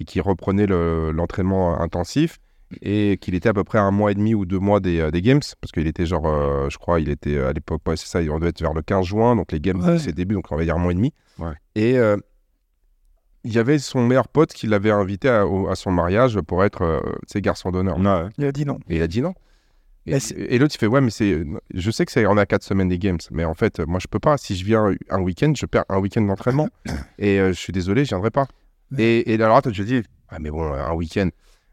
[0.00, 2.38] et qu'il reprenait le- l'entraînement intensif
[2.82, 5.00] et qu'il était à peu près à un mois et demi ou deux mois des,
[5.00, 7.96] euh, des Games parce qu'il était genre, euh, je crois, il était à l'époque, ouais,
[7.96, 9.98] c'est ça, on devait être vers le 15 juin, donc les Games Ouais.
[9.98, 11.12] c'est début, donc on va dire un mois et demi.
[11.38, 11.52] Ouais.
[11.74, 12.16] Et euh,
[13.44, 16.64] il y avait son meilleur pote qui l'avait invité à, au- à son mariage pour
[16.64, 17.98] être euh, ses garçons d'honneur.
[17.98, 18.28] Ouais.
[18.38, 18.78] Il a dit non.
[18.88, 19.34] Et il a dit non.
[20.06, 21.44] Et, c'est- et l'autre, il fait Ouais, mais c'est.
[21.72, 24.06] Je sais que c'est on a quatre semaines des games, mais en fait, moi, je
[24.06, 24.36] peux pas.
[24.38, 26.68] Si je viens un week-end, je perds un week-end d'entraînement.
[27.18, 28.46] et euh, je suis désolé, je viendrai pas.
[28.92, 29.02] Ouais.
[29.02, 31.28] Et, et alors, toi, je dis Ah, mais bon, un week-end.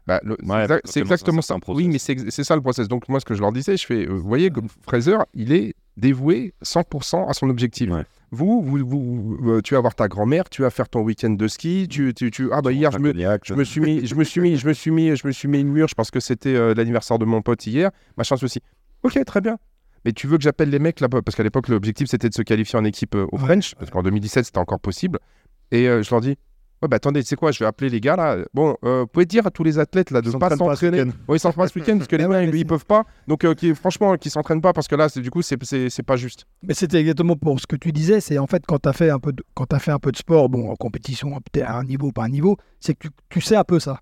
[0.06, 0.36] Bah, Ouais,
[0.66, 1.56] parce c'est exactement ça.
[1.68, 2.88] Oui, mais c'est ça le process.
[2.88, 5.52] Donc, moi, ce que je leur disais, je fais euh, Vous voyez, comme Fraser, il
[5.52, 7.90] est dévoué 100% à son objectif.
[7.90, 8.04] Ouais.
[8.30, 11.30] Vous, vous, vous- vous- euh, tu vas voir ta grand-mère, tu vas faire ton week-end
[11.30, 13.12] de ski, tu, tu, tu- ah bah hier je me,
[13.44, 15.48] je me suis mis, je me suis mis, je me suis mis, je me suis
[15.48, 15.86] mis une mûre.
[15.86, 17.90] Je pense que c'était euh, l'anniversaire de mon pote hier.
[18.16, 18.60] Machin ceci.
[19.02, 19.58] Ok, très bien.
[20.06, 22.42] Mais tu veux que j'appelle les mecs là Parce qu'à l'époque, l'objectif c'était de se
[22.42, 23.36] qualifier en équipe euh, au.
[23.36, 23.74] French.
[23.74, 25.18] Parce qu'en 2017, c'était encore possible.
[25.70, 26.36] Et euh, je leur dis
[26.82, 28.38] Ouais, bah attendez, tu sais quoi Je vais appeler les gars là.
[28.52, 31.04] Bon, euh, vous pouvez dire à tous les athlètes là de Ils pas s'entraîner.
[31.28, 33.04] Oui, ils s'entraînent pas ce week-end parce que les Ah mecs, ils c'est- peuvent pas.
[33.28, 35.88] Donc, euh, qui, franchement, qu'ils s'entraînent pas parce que là, c'est du coup, c'est- c'est
[35.90, 36.44] c'est pas juste.
[36.62, 38.20] Mais c'était exactement pour ce que tu disais.
[38.20, 40.10] C'est en fait quand tu as fait un peu de, quand as fait un peu
[40.10, 43.10] de sport, bon, en compétition, peut-être à un niveau, pas un niveau, c'est que tu,
[43.30, 44.00] tu sais un peu ça.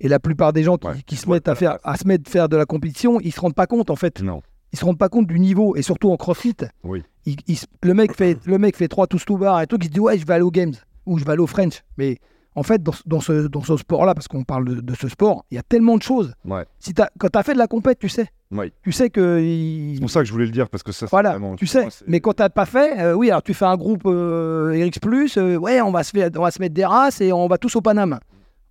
[0.00, 0.94] Et la plupart des gens qui, Ouais.
[1.06, 3.54] qui se mettent à faire à se mettre faire de la compétition, ils se rendent
[3.54, 4.20] pas compte en fait.
[4.22, 4.42] Non.
[4.74, 6.56] Ils se rendent pas compte du niveau et surtout en CrossFit.
[6.84, 7.02] Oui.
[7.26, 9.76] il- il se- le mec fait le mec fait trois tous tout bar et tout,
[9.80, 10.72] il se dit ouais je vais aller aux games
[11.08, 11.82] ou je vais aller au French.
[11.96, 12.18] Mais
[12.54, 14.94] en fait dans, ce- dans ce dans ce sport là, parce qu'on parle de, de
[14.94, 16.32] ce sport, il y a tellement de choses.
[16.44, 16.64] Ouais.
[16.78, 18.28] Si t'as- quand tu as fait de la compète, tu sais.
[18.50, 18.72] Oui.
[18.82, 21.00] Tu sais que il- C'est pour ça que je voulais le dire parce que ça.
[21.06, 21.86] c'est voilà, vraiment- tu sais.
[22.06, 25.56] Mais quand t'as pas fait, euh, oui, alors tu fais un groupe euh, RX+, euh,
[25.56, 27.76] ouais, on va, se faire, on va se mettre des races et on va tous
[27.76, 28.18] au Paname.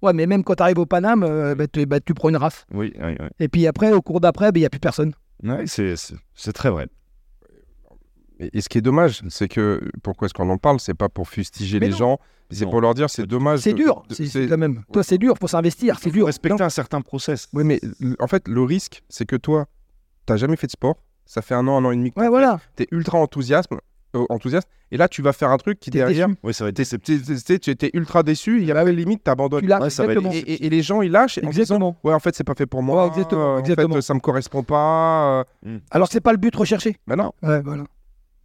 [0.01, 1.21] Ouais, mais même quand tu arrives au Paname,
[1.55, 2.65] bah, tu, bah, tu prends une race.
[2.73, 3.27] Oui, oui, oui.
[3.39, 5.13] Et puis après, au cours d'après, il n'y a plus personne.
[5.43, 6.87] Ouais, c'est très vrai.
[8.39, 10.79] Et, ce qui est dommage, c'est que pourquoi est-ce qu'on en parle?
[10.79, 11.97] C'est pas pour fustiger Mais les non.
[11.97, 12.19] gens,
[12.51, 13.59] c'est pour leur dire c'est dommage.
[13.59, 14.83] C'est dur, c'est quand même.
[14.93, 16.25] Toi, c'est dur, faut s'investir, c'est dur.
[16.27, 17.47] respecter un certain process.
[17.53, 17.79] Oui, mais
[18.19, 19.65] en fait, le risque, c'est que toi,
[20.25, 20.97] t'as jamais fait de sport.
[21.25, 22.59] Ça fait un an, un an et demi que Ouais, voilà.
[22.77, 23.69] t'es ultra enthousiaste,
[24.15, 24.67] euh, enthousiaste.
[24.91, 26.81] Et là, tu vas faire un truc qui derrière, Oui, ça va être
[27.59, 28.61] tu étais ultra déçu.
[28.61, 29.65] Il y a pas limite, t'abandonnes.
[29.65, 30.31] Tu Ouais, ça va être- exactement.
[30.31, 31.39] Et, et- et les gens, ils lâchent.
[31.39, 31.97] en disant, Exactement.
[32.05, 33.01] ouais, en fait, c'est pas fait pour moi.
[33.03, 33.95] Ouais, exactement, euh, en exactement.
[33.95, 35.43] fait, ça me correspond pas.
[35.65, 35.79] euh.
[35.91, 36.95] Alors c'est pas le but recherché.
[37.07, 37.83] Mais non, Ouais, voilà.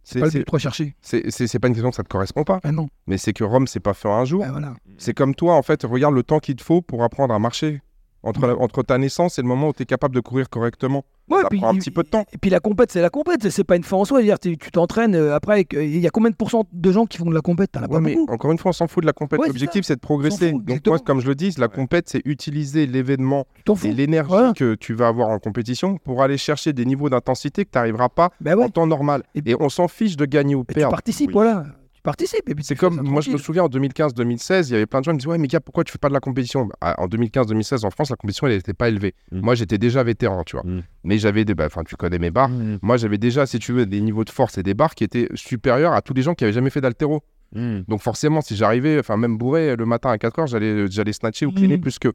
[0.03, 0.95] C'est pas le but recherché.
[1.01, 2.59] c'est- pas une question que ça te correspond pas.
[2.63, 2.89] Ah non.
[3.07, 4.41] Mais c'est que Rome, c'est pas fait en un jour.
[4.41, 4.73] Ouais, voilà.
[4.97, 7.81] C'est comme toi, en fait, regarde le temps qu'il te faut pour apprendre à marcher.
[8.23, 11.03] Entre, la- entre ta naissance et le moment où tu es capable de courir correctement.
[11.29, 12.23] Ouais, ça puis- prend un petit peu de temps.
[12.31, 14.19] Et puis la compète, c'est la compète, c'est pas une fin en soi.
[14.21, 15.65] C'est-à-dire, tu t'entraînes euh, après.
[15.73, 17.71] Il y a combien de pourcents de gens qui font de la compète?
[17.75, 19.39] Ouais, pas mais encore une fois, on s'en fout de la compète.
[19.41, 20.51] Ouais, L'objectif, c'est de progresser.
[20.51, 23.45] fout, Donc, moi, comme je le dis, la compète, c'est utiliser l'événement
[23.83, 27.71] et l'énergie que tu vas avoir en compétition pour aller chercher des niveaux d'intensité que
[27.71, 28.63] tu n'arriveras pas Ben ouais.
[28.65, 29.23] en temps normal.
[29.35, 30.91] Et- Et, on s'en fiche de gagner ou Et tu perdre.
[30.95, 31.33] participes, Oui.
[31.33, 31.65] voilà.
[32.03, 32.49] Tu participes.
[32.49, 35.05] Et puis C'est comme, moi je me souviens en 2015-2016, il y avait plein de
[35.05, 36.67] gens qui me disaient Ouais, mais gars, pourquoi tu fais pas de la compétition?
[36.81, 39.15] Bah, En 2015-2016, en France, la compétition, elle n'était pas élevée.
[39.31, 39.39] Mm.
[39.39, 40.65] Moi, j'étais déjà vétéran, tu vois.
[40.65, 40.83] Mm.
[41.05, 41.55] Mais j'avais des.
[41.55, 42.49] bah, Enfin, tu connais mes barres.
[42.49, 42.79] Mmh.
[42.81, 45.29] Moi, j'avais déjà, si tu veux, des niveaux de force et des barres qui étaient
[45.35, 47.23] supérieurs à tous les gens qui avaient jamais fait d'altéro.
[47.55, 47.81] Mmh.
[47.87, 51.45] Donc, forcément, si j'arrivais, enfin, même bourré le matin à 4 heures, j'allais, j'allais snatcher
[51.45, 51.81] ou cleaner Mm.
[51.81, 52.09] plus que.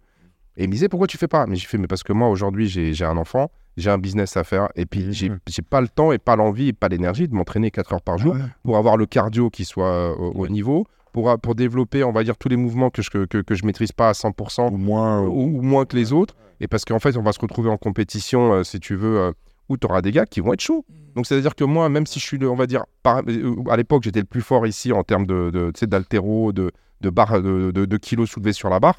[0.59, 1.47] Et il me disait Pourquoi tu fais pas?
[1.47, 4.37] Mais j'ai fait Mais parce que moi, aujourd'hui, j'ai, j'ai un enfant, j'ai un business
[4.37, 5.13] à faire, et puis Mhm.
[5.13, 8.03] j'ai, j'ai pas le temps et pas l'envie et pas l'énergie de m'entraîner 4 heures
[8.03, 8.41] par jour Ouais.
[8.65, 10.49] pour avoir le cardio qui soit euh, au, au Ouais.
[10.51, 13.55] niveau, pour, pour développer, on va dire, tous les mouvements que je, que, que, que
[13.55, 15.23] je maîtrise pas à 100% Au moins.
[15.23, 16.35] euh, ou, ou moins que les autres.
[16.61, 19.33] Et parce qu'en fait, on va se retrouver en compétition, euh, si tu veux, euh,
[19.69, 20.85] où tu auras des gars qui vont être chauds.
[21.15, 23.77] Donc, c'est-à-dire que moi, même si je suis, le- on va dire, par- euh, à
[23.77, 27.11] l'époque, j'étais le plus fort ici en termes de, de, tu sais, d'altéro, de, de,
[27.11, 28.99] barre, de, de- de kilos soulevés sur la barre.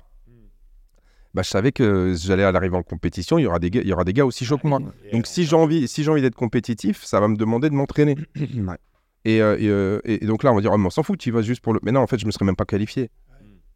[1.33, 3.87] Bah, je savais que j'allais à l'arrivée en compétition, il y aura des gars, il
[3.87, 4.79] y aura des gars aussi chauds que moi.
[5.13, 8.15] Donc si j'ai envie, si j'ai envie d'être compétitif, ça va me demander de m'entraîner.
[8.35, 8.77] Ouais.
[9.25, 11.19] Et, euh, et, euh, et- donc là, on va dire, oh, mais on s'en fout,
[11.19, 11.79] tu vas juste pour le.
[11.83, 13.09] Mais non, en fait, je me serais même pas qualifié.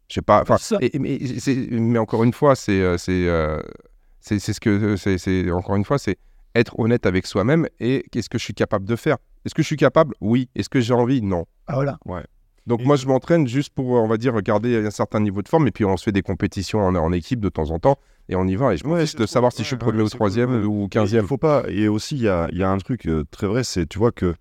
[0.08, 0.44] Je sais pas.
[0.82, 5.98] Et- mais, encore une fois, c'est euh, c'est c'est ce que c'est encore une fois,
[5.98, 6.18] c'est
[6.56, 9.18] être honnête avec soi-même et qu'est-ce que je suis capable de faire.
[9.46, 10.16] Est-ce que je suis capable?
[10.22, 10.50] Oui.
[10.56, 11.22] Est-ce que j'ai envie?
[11.22, 11.46] Non.
[11.68, 11.76] Ah,
[12.06, 12.26] voilà.
[12.68, 15.50] Donc Et- moi, je m'entraîne juste pour, on va dire, garder un certain niveau de
[15.50, 17.98] forme et puis on se fait des compétitions en, en équipe de temps en temps
[18.30, 18.74] et on y va.
[18.74, 20.66] Et je Ouais, c'est de savoir si ouais, je suis ouais, premier ou troisième cool,
[20.66, 21.28] ou Il quinzième.
[21.28, 21.64] faut pas.
[21.68, 23.98] Et aussi, il y a, il y a un truc euh, très vrai, c'est, tu
[24.00, 24.34] vois, que,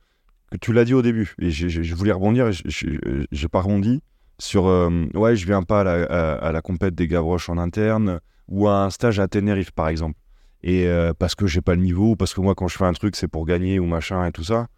[0.50, 3.60] que tu l'as dit au début, et je voulais rebondir, et je- je- j'ai pas
[3.62, 4.02] rebondi
[4.38, 4.66] sur.
[4.66, 8.20] euh, ouais, je viens pas à la, à, à la compète des Gavroches en interne,
[8.48, 10.14] ou à un stage à Tenerife, par exemple.
[10.62, 12.92] Et euh, parce que j'ai pas le niveau, parce que moi, quand je fais un
[12.92, 14.68] truc, c'est pour gagner, ou machin, et tout ça.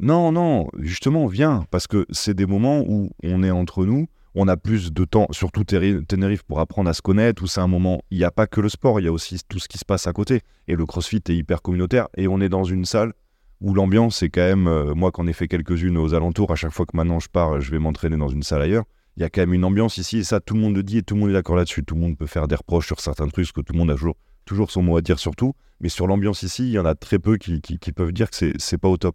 [0.00, 4.48] Non, non, justement, viens, parce que c'est des moments où on est entre nous, on
[4.48, 8.02] a plus de temps, surtout Tenerife, pour apprendre à se connaître, où c'est un moment,
[8.10, 9.84] il n'y a pas que le sport, il y a aussi tout ce qui se
[9.84, 10.40] passe à côté.
[10.66, 13.12] Et le crossfit est hyper communautaire, et on est dans une salle
[13.60, 16.72] où l'ambiance est quand même, euh, moi qu'en ai fait quelques-unes aux alentours, à chaque
[16.72, 18.84] fois que maintenant je pars, je vais m'entraîner dans une salle ailleurs,
[19.16, 20.98] il y a quand même une ambiance ici, et ça tout le monde le dit,
[20.98, 21.84] et tout le monde est d'accord là-dessus.
[21.84, 23.92] Tout le monde peut faire des reproches sur certains trucs, parce que tout le monde
[23.92, 23.96] a
[24.44, 26.96] toujours, son mot à dire sur tout, mais sur l'ambiance ici, il y en a
[26.96, 29.14] très peu qui, qui- peuvent dire que c'est pas au top.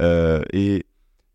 [0.00, 0.84] Euh, et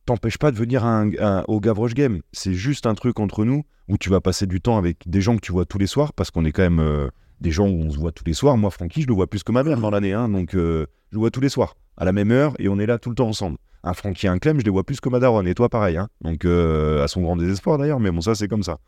[0.06, 1.12] t'empêche pas de venir un-
[1.48, 2.22] au Gavroche Game.
[2.32, 5.36] C'est juste un truc entre nous où tu vas passer du temps avec des gens
[5.36, 7.10] que tu vois tous les soirs parce qu'on est quand même euh,
[7.42, 8.58] des gens où on se voit tous les soirs.
[8.58, 11.16] Moi, Francky, je le vois plus que ma mère dans l'année, hein, donc euh, je
[11.16, 13.16] le vois tous les soirs à la même heure et on est là tout le
[13.16, 13.58] temps ensemble.
[13.84, 15.96] Un Francky et un Clem, je les vois plus que ma daronne et toi pareil.
[15.98, 16.10] Hein.
[16.22, 18.80] Donc à son grand désespoir d'ailleurs, mais bon, ça c'est comme ça.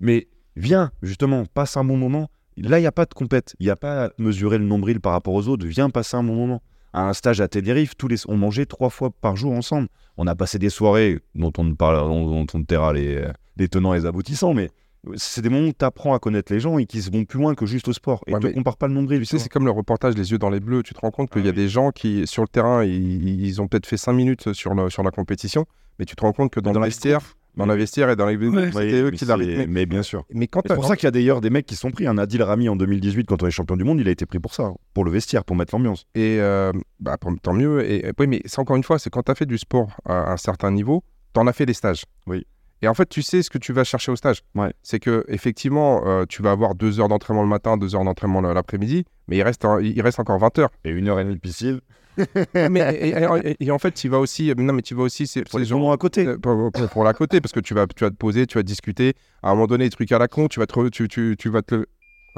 [0.00, 2.30] Mais viens, justement, passe un bon moment.
[2.56, 3.54] Là, il n'y a pas de compète.
[3.60, 5.66] Il n'y a pas à mesurer le nombril par rapport aux autres.
[5.66, 6.62] Viens passer un bon moment.
[6.92, 8.16] À un stage à Tenerife, tous les...
[8.28, 9.88] on mangeait trois fois par jour ensemble.
[10.16, 13.24] On a passé des soirées dont on ne parle, dont, on taira les,
[13.56, 14.70] les tenants et les aboutissants, mais
[15.14, 17.38] c'est des moments où tu apprends à connaître les gens et qui se vont plus
[17.38, 18.22] loin que juste au sport.
[18.26, 19.20] Et Ouais, te compare pas le nombril.
[19.20, 20.82] Tu sais, c'est comme le reportage Les yeux dans les bleus.
[20.82, 21.56] Tu te rends compte qu'il Ah y a oui.
[21.56, 24.90] des gens qui, sur le terrain, ils, ils ont peut-être fait 5 minutes sur, le-
[24.90, 25.66] sur la compétition,
[25.98, 27.20] mais tu te rends compte que dans, Dans le vestiaire,
[27.56, 28.70] dans la vestiaire et dans les Ouais.
[28.72, 29.66] c'était eux qui mais, l'arrêtaient.
[29.66, 30.24] mais bien sûr.
[30.32, 32.06] Mais quand C'est pour ça qu'il y a d'ailleurs des mecs qui sont pris.
[32.06, 34.38] Un Adil Rami en 2018, quand on est champion du monde, il a été pris
[34.38, 36.04] pour ça, hein, pour le vestiaire, pour mettre l'ambiance.
[36.14, 37.84] Et euh, bah, pour- tant mieux.
[37.84, 39.96] Et, et- oui, mais c'est encore une fois, c'est quand tu as fait du sport
[40.04, 41.02] à un certain niveau,
[41.34, 42.04] tu en as fait des stages.
[42.26, 42.46] Oui.
[42.82, 44.42] Et en fait, tu sais ce que tu vas chercher au stage.
[44.54, 44.72] Ouais.
[44.82, 48.40] C'est que effectivement, euh, tu vas avoir deux heures d'entraînement le matin, deux heures d'entraînement
[48.40, 50.70] l'après-midi, mais il reste, un- il reste encore 20 heures.
[50.84, 51.80] Et une heure et demie de piscine.
[52.54, 54.52] mais, et, et- et- et en fait, tu vas aussi.
[54.56, 55.26] Non, mais tu vas aussi.
[55.26, 56.26] C'est Pour les gens à côté.
[56.26, 58.58] euh, pour, pour- pour la côté, parce que tu vas, tu vas te poser, tu
[58.58, 59.14] vas discuter.
[59.42, 61.62] À un moment donné, des trucs à la con, tu vas te, tu, tu vas
[61.62, 61.86] te.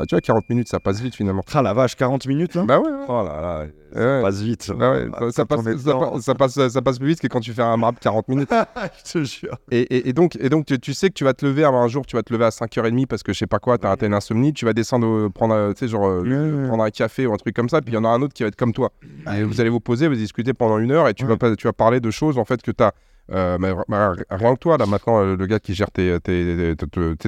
[0.01, 1.42] Ah, tu vois, 40 minutes, ça passe vite finalement.
[1.53, 3.05] Ah la vache, 40 minutes là Bah ouais, ouais.
[3.09, 4.22] Oh là là, ça Ouais.
[4.22, 4.72] passe vite.
[4.78, 6.12] Bah ouais, Ah, ça, passe, on est ça, dedans.
[6.12, 8.48] passe, ça, passe, ça passe plus vite que quand tu fais un rap 40 minutes.
[9.07, 9.59] Je te jure.
[9.70, 11.88] Et, et- et donc, et donc tu, tu sais que tu vas te lever un
[11.88, 14.07] jour, tu vas te lever à 5h30 parce que je sais pas quoi, t'as raté
[14.07, 17.36] une insomnie, tu vas descendre, euh, prendre, euh, genre, euh, prendre un café ou un
[17.36, 18.90] truc comme ça, puis il y en a un autre qui va être comme toi.
[19.36, 21.72] Et vous allez vous poser, vous discuter pendant une heure et tu, vas, tu vas
[21.72, 22.82] parler de choses en fait que tu
[23.31, 23.59] as.
[23.59, 23.97] mais, mais
[24.31, 26.74] rien que toi, là maintenant, euh, le gars qui gère tes, tes,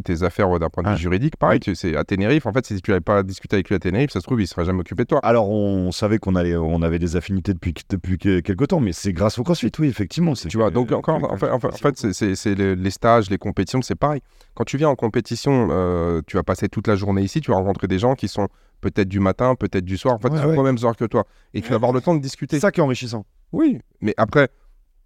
[0.04, 1.00] tes- affaires euh, d'un point de vue Ouais.
[1.00, 2.46] juridique, pareil, tu- c'est à Tenerife.
[2.46, 4.46] En fait, si tu n'avais pas discuté avec lui à Tenerife, ça se trouve, il
[4.46, 5.20] serait jamais occupé de toi.
[5.22, 8.92] Alors, on savait qu'on allait, on avait des affinités depuis, depuis que- quelque temps, mais
[8.92, 10.32] c'est grâce au CrossFit, oui, effectivement.
[10.34, 13.94] Tu vois, donc encore, en fait, en fait, c'est- les, les stages, les compétitions, c'est
[13.94, 14.20] pareil.
[14.54, 17.56] Quand tu viens en compétition, euh, tu vas passer toute la journée ici, tu vas
[17.56, 18.48] rencontrer des gens qui sont
[18.80, 20.58] peut-être du matin, peut-être du soir, en fait, Ouais, qui sont ouais.
[20.58, 21.24] aux mêmes heures que toi.
[21.54, 22.56] Et tu vas avoir le temps de discuter.
[22.56, 23.24] c'est ça qui est enrichissant.
[23.52, 24.48] Oui, mais après,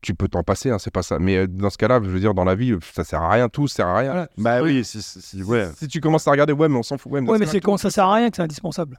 [0.07, 1.19] tu peux t'en passer, hein, c'est pas ça.
[1.19, 3.31] Mais euh, dans ce cas-là, je veux dire, dans la vie, euh, ça sert à
[3.31, 4.11] rien, tout sert à rien.
[4.13, 4.29] Voilà.
[4.39, 5.69] Bah oui, si, si- si- ouais.
[5.79, 7.11] Si tu commences à regarder, ouais, mais on s'en fout.
[7.13, 8.99] Ouais, mais, Ouais, c'est quand ça sert à rien que c'est indispensable.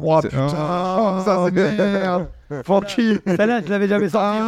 [0.00, 2.28] Oh putain, Ah, ça c'est merde.
[2.64, 3.18] Francky.
[3.26, 4.38] Celle-là, je l'avais jamais sorti.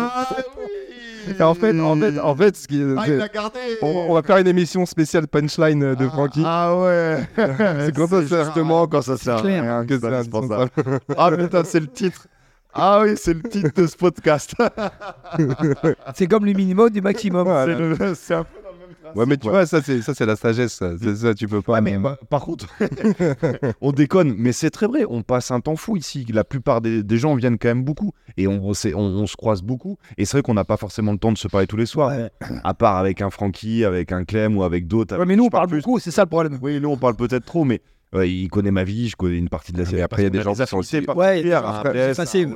[1.39, 3.59] Et en fait, en fait, en fait, ce qui est- c'est- gardé.
[3.83, 6.43] on, on va faire une émission spéciale punchline euh, de Francky.
[6.45, 7.19] Ah ouais.
[7.37, 10.71] C'est quand ça sert justement quand ça sert rien que c'est indispensable.
[11.17, 12.27] Ah putain, c'est le titre.
[12.73, 14.55] Ah oui, c'est le titre de ce podcast.
[16.15, 17.47] C'est comme le minimum du maximum.
[17.49, 19.17] C'est le- c'est un peu dans le même principe.
[19.19, 20.75] Ouais, mais tu vois, ça, c'est ça, c'est la sagesse.
[20.75, 20.93] ça.
[21.01, 21.75] C'est ça, tu peux pas.
[21.75, 22.67] Ouais, mais bah, par contre,
[23.81, 25.05] on déconne, mais c'est très vrai.
[25.09, 26.25] On passe un temps fou ici.
[26.33, 29.37] La plupart des, des gens viennent quand même beaucoup et on, c'est- on, on se
[29.37, 29.97] croise beaucoup.
[30.19, 32.11] Et c'est vrai qu'on n'a pas forcément le temps de se parler tous les soirs,
[32.11, 32.31] Ouais.
[32.65, 35.17] à part avec un Francky, avec un Clem ou avec d'autres.
[35.19, 35.83] Ouais, mais nous, on parle plus.
[35.83, 36.59] beaucoup, c'est ça le problème.
[36.63, 37.81] Oui, nous on parle peut-être trop, mais
[38.13, 40.03] ouais, il connaît ma vie, je connais une partie de la Ah, série.
[40.03, 41.63] après, il y a des gens qui sont aussi- particulières.
[41.63, 41.89] Ouais, Après,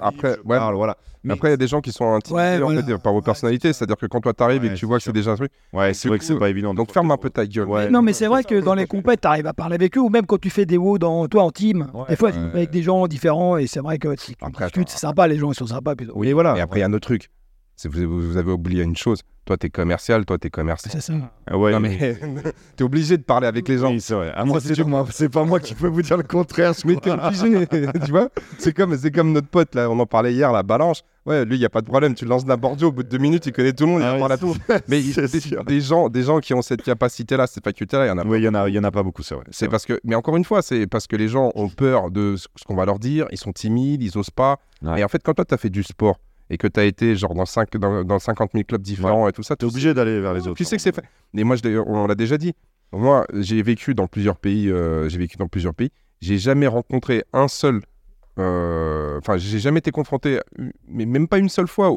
[0.02, 0.56] Après, je ouais.
[0.58, 0.96] parle, voilà.
[1.26, 2.82] Mais- Après, il y a des gens qui sont intimidés Ouais, en voilà.
[2.82, 3.72] fait, par vos personnalités.
[3.72, 5.50] C'est-à-dire que quand toi t'arrives et que tu vois que c'est déjà un truc.
[5.72, 6.74] ouais, c'est vrai que c'est pas évident.
[6.74, 7.66] Donc ferme un peu ta gueule.
[7.66, 7.88] Ouais.
[7.88, 10.10] Non, mais c'est vrai que dans les compètes, tu arrives à parler avec eux, ou
[10.10, 12.36] même quand tu fais des WOD dans, toi en team, Ouais, des fois, ouais.
[12.52, 14.92] avec des gens différents, et c'est vrai que si tu Après, discutes, attends.
[14.92, 15.94] c'est sympa, les gens ils sont sympas.
[16.14, 16.56] Oui, voilà.
[16.58, 17.30] Et après, il y a un autre truc.
[17.84, 19.20] Vous, avez oublié une chose.
[19.44, 20.90] Toi, t'es commercial, toi, t'es commercial.
[20.90, 21.12] C'est ça.
[21.46, 22.16] Ah ouais, Non, mais
[22.76, 23.90] t'es obligé de parler avec les gens.
[23.90, 24.32] Oui, c'est vrai.
[24.34, 24.58] Ah, moi,
[25.10, 26.72] c'est pas moi qui peux vous dire le contraire.
[26.72, 27.66] je Mais t'es obligé,
[28.06, 31.02] tu vois C'est comme, c'est comme notre pote, là, on en parlait hier, la Balanche.
[31.26, 32.14] Ouais, lui, il n'y a pas de problème.
[32.14, 34.00] Tu le lances n'importe où, au bout de deux minutes, il connaît tout le monde,
[34.00, 34.56] il Ah oui, parler à tout.
[34.88, 38.12] Mais il- c'est des, gens, des gens qui ont cette capacité-là, cette faculté-là, il y
[38.12, 39.44] en a Oui, il y en a, il y en a pas beaucoup, c'est vrai.
[39.50, 42.36] C'est parce que, mais encore une fois, c'est parce que les gens ont peur de
[42.36, 44.58] ce ce qu'on va leur dire, ils sont timides, ils osent pas.
[44.80, 45.00] Ouais.
[45.00, 46.18] Et en fait, quand toi, tu as fait du sport
[46.50, 49.32] et que tu as été genre dans, cinq, dans, dans 50 000 clubs différents et
[49.32, 50.56] tout ça, tu obligé d'aller vers les autres.
[50.56, 51.04] tu sais que c'est fait?
[51.32, 52.52] Mais moi, je on l'a déjà dit.
[52.92, 54.70] Moi, j'ai vécu dans plusieurs pays.
[54.70, 55.90] euh, j'ai vécu dans plusieurs pays.
[56.20, 57.80] J'ai jamais rencontré un seul.
[58.38, 60.40] euh, Enfin, j'ai jamais été confronté,
[60.86, 61.96] mais même pas une seule fois.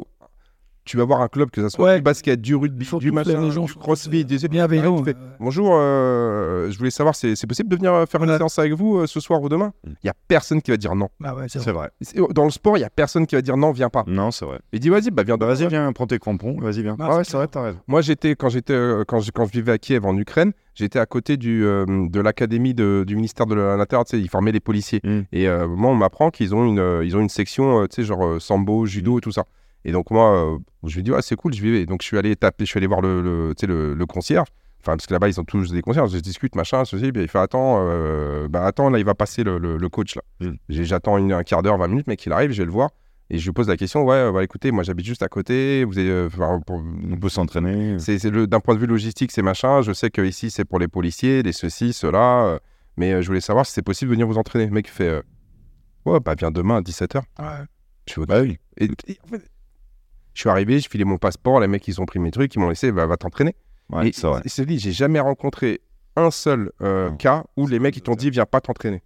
[0.88, 1.96] Tu vas voir un club que ça soit Ouais.
[1.98, 4.98] du basket, du rugby, faut du machin, les gens, du crossfit, des C'est bienveillant.
[5.00, 8.24] tu fais, euh, Bonjour, euh, je voulais savoir, c'est c'est possible de venir euh, faire
[8.24, 8.38] une Ouais.
[8.38, 9.74] séance avec vous euh, ce soir ou demain?
[9.86, 9.90] Mm.
[10.04, 11.10] Il y a personne qui va dire non.
[11.20, 11.90] bah ouais, c'est C'est vrai.
[11.90, 11.92] vrai.
[12.02, 14.06] C'est- Dans le sport, il y a personne qui va dire non, viens pas.
[14.08, 14.60] Non, c'est vrai.
[14.72, 15.36] Il dit vas-y, bah viens.
[15.38, 16.58] Bah, vas-y, viens, prends tes crampons.
[16.60, 16.96] Vas-y, viens.
[17.00, 17.80] Ah, Ah ouais, c'est vrai, t'as raison.
[17.88, 21.00] Moi, j'étais quand j'étais euh, quand, je, quand je vivais à Kiev en Ukraine, j'étais
[21.00, 24.06] à côté du euh, de l'académie de- du ministère de l'Intérieur.
[24.06, 25.02] Tu sais, ils formaient les policiers.
[25.04, 25.20] Mm.
[25.34, 27.96] Et euh, moi, on m'apprend qu'ils ont une euh, ils ont une section, euh, tu
[27.98, 29.44] sais, genre euh, sambo, judo et tout ça.
[29.88, 31.86] Et donc moi, euh, je me dis ah c'est cool, je vivais.
[31.86, 34.48] Donc je suis allé taper, je suis allé voir le, le, le, le concierge.
[34.82, 36.12] Enfin parce que là-bas ils ont tous des concierges.
[36.12, 37.12] Je discute machin, ceci.
[37.12, 40.22] Puis il fait attends, euh, bah attends là il va passer le, le- coach là.
[40.42, 40.56] Mm.
[40.70, 42.90] J'attends un quart d'heure, 20 minutes, mec il arrive, je vais le voir.
[43.30, 45.98] Et je lui pose la question, ouais, bah, écoutez, moi j'habite juste à côté, vous
[45.98, 46.30] avez, euh,
[46.66, 46.82] pour-
[47.12, 47.98] On peut s'entraîner.
[48.00, 49.82] c'est c'est le- d'un point de vue logistique, c'est machin.
[49.82, 52.46] Je sais que ici c'est pour les policiers, les ceci, cela.
[52.46, 52.60] euh,
[52.98, 54.66] mais euh, je voulais savoir si c'est possible de venir vous entraîner.
[54.66, 55.22] Le mec fait, euh,
[56.06, 57.22] ouais, bah viens demain à 17h.
[58.06, 58.28] Je suis, ok.
[58.28, 58.58] Bah oui.
[58.78, 59.44] Et- et en fait,
[60.38, 62.60] je suis arrivé, je filais mon passeport, les mecs ils ont pris mes trucs, ils
[62.60, 63.56] m'ont laissé, bah, va t'entraîner.
[63.90, 64.14] Ouais, et
[64.50, 65.82] c'est dis, j'ai jamais rencontré
[66.16, 69.02] un seul euh, cas où les mecs ils t'ont dit, viens pas t'entraîner.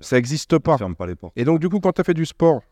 [0.00, 0.78] Ça n'existe pas.
[0.78, 1.34] Ferme pas les portes.
[1.36, 2.62] Et donc, du coup, quand tu as fait du sport,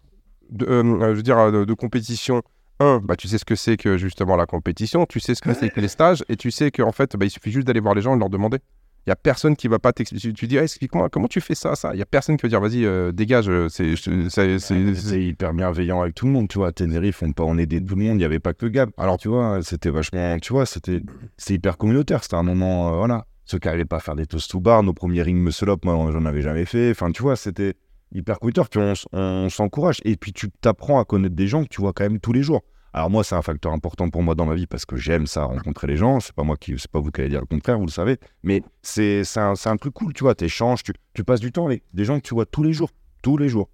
[0.49, 2.43] de, euh, euh, je veux dire, de, de compétition,
[2.81, 5.53] un, bah, tu sais ce que c'est que justement la compétition, tu sais ce que
[5.53, 7.95] c'est que les stages, et tu sais qu'en fait, bah, il suffit juste d'aller voir
[7.95, 8.59] les gens et de leur demander.
[9.05, 10.33] Il n'y a personne qui va pas t'expliquer.
[10.33, 11.93] Tu dis, Ah, explique-moi, comment tu fais ça, ça?
[11.93, 13.97] Il n'y a personne qui va dire, vas-y, euh, dégage, euh, c'est.
[13.97, 16.69] C'est hyper bienveillant avec tout le monde, tu vois.
[16.69, 18.91] À Tenerife, on, on aidait tout le monde, il n'y avait pas que Gab.
[18.97, 21.03] Alors, tu vois, c'était vachement, tu vois, c'était
[21.49, 22.23] hyper communautaire.
[22.23, 23.27] C'était un moment, euh, voilà.
[23.45, 25.85] Ceux qui n'arrivaient pas à faire des toasts to bar, nos premiers rings muscle up,
[25.85, 26.93] moi, j'en avais jamais fait.
[26.93, 27.75] Enfin, tu vois, c'était
[28.15, 28.69] hyper communautaire.
[28.69, 29.99] Puis on, on s'encourage.
[30.05, 32.45] Et puis, tu t'apprends à connaître des gens que tu vois quand même tous les
[32.45, 32.63] jours.
[32.93, 35.45] Alors, moi, c'est un facteur important pour moi dans ma vie parce que j'aime ça,
[35.45, 36.21] rencontrer les gens.
[36.21, 38.19] C'est pas moi qui, c'est pas vous qui allez dire le contraire, vous le savez.
[38.43, 40.35] Mais c'est c'est un, c'est un truc cool, tu vois.
[40.35, 42.73] Tu échanges, tu, tu passes du temps avec des gens que tu vois tous les
[42.73, 42.91] jours.
[43.23, 43.69] Tous les jours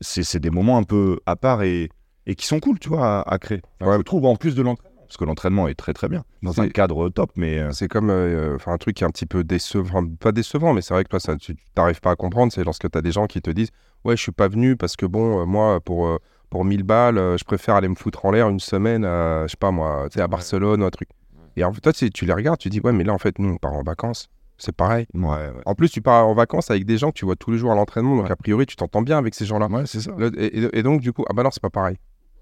[0.00, 1.90] c'est c'est des moments un peu à part et,
[2.26, 3.60] et qui sont cool, tu vois, à, à créer.
[3.80, 6.60] Enfin, Je trouve en plus de l'entraînement, parce que l'entraînement est très très bien, dans
[6.60, 9.44] un cadre top, mais euh, C'est comme euh, un truc qui est un petit peu
[9.44, 12.52] décevant, pas décevant, mais c'est vrai que toi, ça, tu n'arrives pas à comprendre.
[12.52, 13.70] C'est lorsque tu as des gens qui te disent
[14.04, 16.18] Ouais, je suis pas venu parce que bon, euh, moi, pour, euh,
[16.52, 19.52] pour 1000 balles, euh, je préfère aller me foutre en l'air une semaine, à, je
[19.52, 21.08] sais pas moi, tu sais, à Barcelone ou un truc.
[21.56, 23.38] Et en fait, toi, tu, tu les regardes, tu dis Ouais, mais là, en fait,
[23.38, 24.28] nous, on part en vacances.
[24.58, 25.06] C'est pareil.
[25.14, 25.50] ouais, ouais.
[25.64, 27.72] En plus, tu pars en vacances avec des gens que tu vois tous les jours
[27.72, 28.30] à l'entraînement, donc Ouais.
[28.32, 29.66] a priori, tu t'entends bien avec ces gens-là.
[29.68, 30.12] Ouais, c'est ça.
[30.18, 31.96] Le- et, et- et donc, du coup, ah bah non, c'est pas pareil.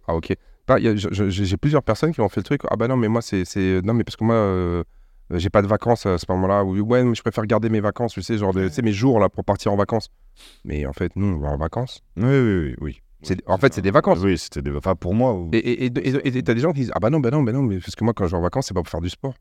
[0.09, 0.35] Ah, ok.
[0.67, 2.63] Bah, j'ai plusieurs personnes qui ont fait le truc.
[2.69, 3.45] Ah bah non, mais moi, c'est.
[3.45, 4.83] c'est- Non, mais parce que moi, euh,
[5.31, 6.65] j'ai pas de vacances à ce moment-là.
[6.65, 8.93] Ou ouais, mais je préfère garder mes vacances, tu sais, genre, de- tu sais, mes
[8.93, 10.09] jours là pour partir en vacances.
[10.65, 12.03] Mais en fait, nous, on va en vacances.
[12.17, 12.75] Oui, oui, oui.
[12.81, 13.01] oui.
[13.47, 14.19] En fait, c'est des vacances.
[14.21, 14.75] Oui, c'était des.
[14.75, 15.47] Enfin, pour moi.
[15.53, 17.79] Et et- t'as des gens qui disent Ah bah non, bah non, bah non, mais
[17.79, 19.35] parce que moi, quand je vais en vacances, c'est pas pour faire du sport.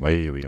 [0.00, 0.42] Oui, oui.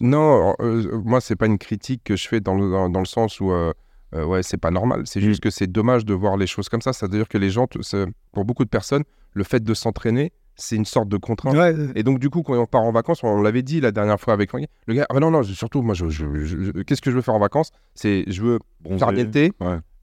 [0.00, 3.04] Non, euh, moi, c'est pas une critique que je fais dans le, dans, dans le
[3.06, 3.72] sens où, euh,
[4.14, 5.02] euh, ouais, c'est pas normal.
[5.06, 6.92] C'est juste que c'est dommage de voir les choses comme ça.
[6.92, 7.66] C'est-à-dire que les gens,
[8.32, 9.02] pour beaucoup de personnes,
[9.32, 11.54] le fait de s'entraîner, c'est une sorte de contrainte.
[11.56, 14.20] Ouais, Et donc, du coup, quand on part en vacances, on l'avait dit la dernière
[14.20, 16.70] fois avec le gars, ah bah non, non, je- surtout, moi, je, je- je- je-
[16.82, 17.70] qu'est-ce que je veux faire en vacances?
[17.94, 18.58] C'est, je veux
[18.98, 19.50] farniente, Ouais.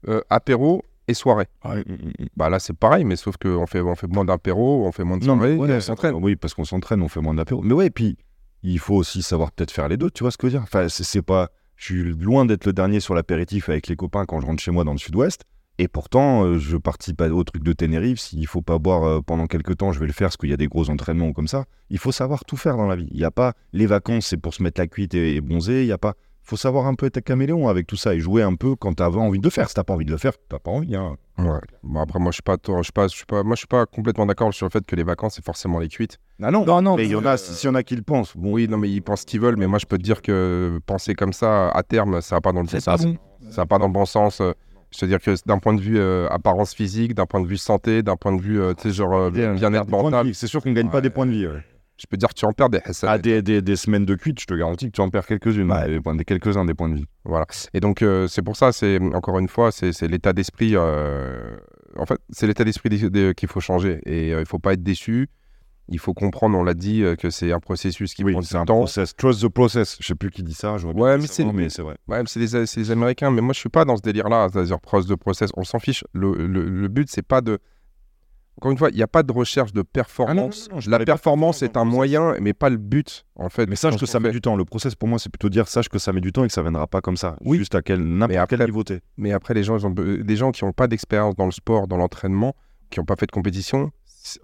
[0.08, 1.46] euh, apéro et soirée.
[1.64, 2.26] Mm, mm, mm.
[2.36, 5.18] Bah là, c'est pareil, mais sauf qu'on fait, on fait moins d'apéro, on fait moins
[5.18, 6.14] de Non, soirée, et on s'entraîne.
[6.16, 7.60] Oui, parce qu'on s'entraîne, on fait moins d'apéro.
[7.62, 8.16] Mais ouais, puis
[8.62, 10.62] il faut aussi savoir peut-être faire les deux, tu vois ce que je veux dire?
[10.64, 11.48] Enfin, c'est- c'est pas.
[11.76, 14.70] Je suis loin d'être le dernier sur l'apéritif avec les copains quand je rentre chez
[14.70, 15.42] moi dans le sud-ouest.
[15.78, 18.18] Et pourtant, euh, je participe pas au truc de Tenerife.
[18.18, 20.54] S'il faut pas boire euh, pendant quelques temps, je vais le faire parce qu'il y
[20.54, 21.66] a des gros entraînements comme ça.
[21.90, 23.08] Il faut savoir tout faire dans la vie.
[23.10, 25.82] Il y a pas les vacances, c'est pour se mettre la cuite et, et bronzer.
[25.82, 26.14] Il y a pas.
[26.42, 29.10] faut savoir un peu être caméléon avec tout ça et jouer un peu quand t'as
[29.10, 29.68] envie de le faire.
[29.68, 30.96] Si t'as pas envie de le faire, t'as pas envie.
[30.96, 31.16] Hein.
[31.38, 31.60] Ouais.
[31.82, 33.66] Bon, après, moi, je suis pas, je suis pas, je suis pas, moi, je suis
[33.66, 36.18] pas complètement d'accord sur le fait que les vacances, c'est forcément les cuites.
[36.42, 36.64] Ah non.
[36.64, 36.96] Non, non.
[36.96, 38.34] Mais il y en a, s'il y en a qui le pensent.
[38.34, 40.22] Bon, Oui, non, mais ils pensent ce qu'ils veulent, mais moi, je peux te dire
[40.22, 43.04] que penser comme ça, à terme, ça va pas dans le bon sens.
[43.04, 43.18] bon.
[43.50, 44.40] Ça va pas dans le bon sens.
[44.96, 48.16] C'est-à-dire que d'un point de vue euh, apparence physique, d'un point de vue santé, d'un
[48.16, 50.34] point de vue, euh, genre euh, bien-être mental.
[50.34, 51.46] C'est sûr qu'on gagne pas des points de vie.
[51.46, 51.62] ouais.
[51.98, 54.40] je peux dire que tu en perds des Ah, des, des, des semaines de cuite,
[54.40, 55.70] je te garantis que tu en perds quelques-unes.
[55.70, 56.00] Ouais.
[56.16, 57.06] Des quelques-uns des points de vie.
[57.24, 57.46] Voilà.
[57.74, 60.76] Et donc, euh, c'est pour ça, c'est encore une fois, c'est l'état d'esprit.
[60.76, 64.00] En fait, c'est l'état d'esprit des- des- qu'il faut changer.
[64.06, 65.28] Et il faut pas être déçu.
[65.88, 68.54] Il faut comprendre, on l'a dit, euh, que c'est un processus qui Oui, prend c'est
[68.56, 68.78] du un temps.
[68.78, 69.14] process.
[69.14, 69.96] Trust the process.
[70.00, 70.74] Je sais plus qui dit ça.
[70.76, 71.96] Ouais, mais c'est- mais c'est vrai.
[72.08, 75.14] Ouais, c'est les, Américains, mais moi je suis pas dans ce délire-là, c'est-à-dire proche de
[75.14, 76.02] process, on s'en fiche.
[76.12, 77.58] Le, le, le but, c'est pas de.
[78.58, 80.64] Encore une fois, il n'y a pas de recherche de performance.
[80.66, 83.50] Ah non, non, je La performance performance est un moyen, mais pas le but, en
[83.50, 83.68] fait.
[83.68, 84.56] Mais sache que ça met du temps.
[84.56, 86.52] Le process, pour moi, c'est plutôt dire sache que ça met du temps et que
[86.54, 87.36] ça viendra pas comme ça.
[87.44, 87.58] Oui.
[87.58, 88.82] Juste à quel n'importe quel niveau.
[89.18, 91.86] Mais après, les gens, ils ont des gens qui n'ont pas d'expérience dans le sport,
[91.86, 92.56] dans l'entraînement,
[92.88, 93.90] qui n'ont pas fait de compétition,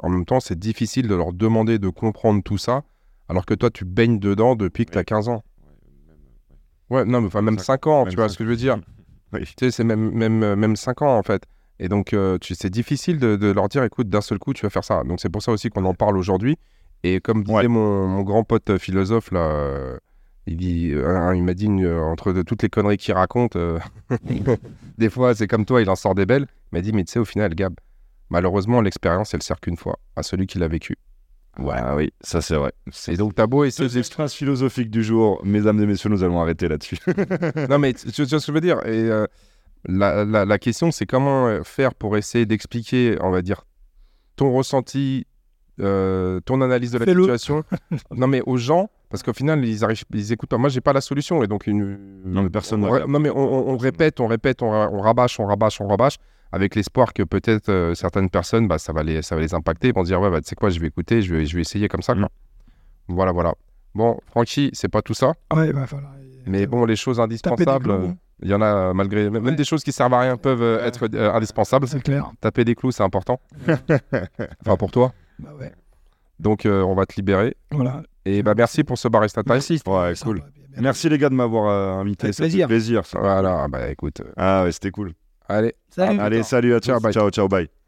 [0.00, 2.82] en même temps, c'est difficile de leur demander de comprendre tout ça,
[3.28, 5.42] alors que toi, tu baignes dedans depuis que tu as 15 ans.
[6.90, 8.78] Ouais, non, mais enfin, même Cinq- 5 ans, tu vois ce que je veux dire.
[9.34, 9.44] Oui.
[9.46, 11.44] Tu sais, c'est même, même, euh, même 5 ans en fait.
[11.78, 14.66] Et donc, euh, tu- c'est difficile de, de leur dire, écoute, d'un seul coup, tu
[14.66, 15.04] vas faire ça.
[15.04, 16.58] Donc, c'est pour ça aussi qu'on en parle aujourd'hui.
[17.02, 17.66] Et comme disait Ouais.
[17.68, 19.98] mon, mon grand pote euh, philosophe, là, euh,
[20.46, 23.56] il, dit, euh, il m'a dit, entre de toutes les conneries qu'il raconte,
[24.98, 26.46] des fois, c'est comme toi, il en sort des belles.
[26.70, 27.72] Il m'a dit, mais tu sais, au final, Gab,
[28.32, 30.96] malheureusement, l'expérience, elle sert qu'une fois, à celui qui l'a vécu.
[31.58, 32.72] Ouais, oui, ça c'est vrai.
[33.08, 36.40] Et donc, t'as beau essayer Ces extraces philosophiques du jour, mesdames et messieurs, nous allons
[36.40, 36.96] arrêter là-dessus.
[37.68, 38.78] non, mais tu, tu vois ce que je veux dire?
[38.86, 39.26] Et euh,
[39.86, 43.66] la, la- la question, c'est comment euh, faire pour essayer d'expliquer, on va dire,
[44.36, 45.26] ton ressenti,
[45.80, 47.64] euh, ton analyse de la situation.
[48.16, 50.56] non, mais aux gens, Parce qu'au final, ils arrivent, ils écoutent pas.
[50.58, 51.42] Moi, j'ai pas la solution.
[51.42, 51.98] Et donc, une...
[52.24, 55.38] Non, mais personne on, non, mais on, on- on répète, on répète, on, on rabâche,
[55.38, 56.16] on rabâche, on rabâche,
[56.52, 59.88] avec l'espoir que peut-être euh, certaines personnes, bah, ça, va les, ça va les impacter.
[59.88, 61.54] Ils vont se dire, ouais, bah, tu sais quoi, je vais écouter, je vais, je
[61.54, 62.14] vais essayer comme ça.
[62.14, 62.28] quoi.
[63.08, 63.54] Voilà, voilà.
[63.94, 65.32] Bon, Francky, c'est pas tout ça.
[65.54, 66.12] Ouais, il va falloir.
[66.46, 68.16] Mais bon, les choses indispensables, euh, hein.
[68.42, 69.30] il y en a euh, malgré.
[69.30, 69.54] Même Ouais.
[69.54, 70.88] des choses qui servent à rien peuvent euh, Ouais.
[70.88, 71.86] être euh, indispensables.
[71.86, 72.30] C'est clair.
[72.40, 73.40] Taper des clous, c'est important.
[74.64, 75.12] enfin, pour toi.
[75.38, 75.72] Bah ouais.
[76.40, 77.56] Donc, euh, on va te libérer.
[77.70, 78.02] Voilà.
[78.24, 79.52] Et bah, merci pour ce barista time.
[79.54, 79.80] Merci.
[79.86, 80.42] Ouais, cool.
[80.78, 82.28] Merci les gars de m'avoir euh, invité.
[82.32, 82.66] Fait plaisir.
[82.66, 83.04] plaisir.
[83.06, 83.18] ça.
[83.20, 84.22] Voilà, bah écoute.
[84.36, 85.12] Ah ouais, c'était cool.
[85.52, 85.74] Allez.
[85.90, 86.20] Salut.
[86.20, 86.80] Allez, salut à.
[86.80, 87.12] Ciao, bye.
[87.12, 87.81] ciao, ciao, bye.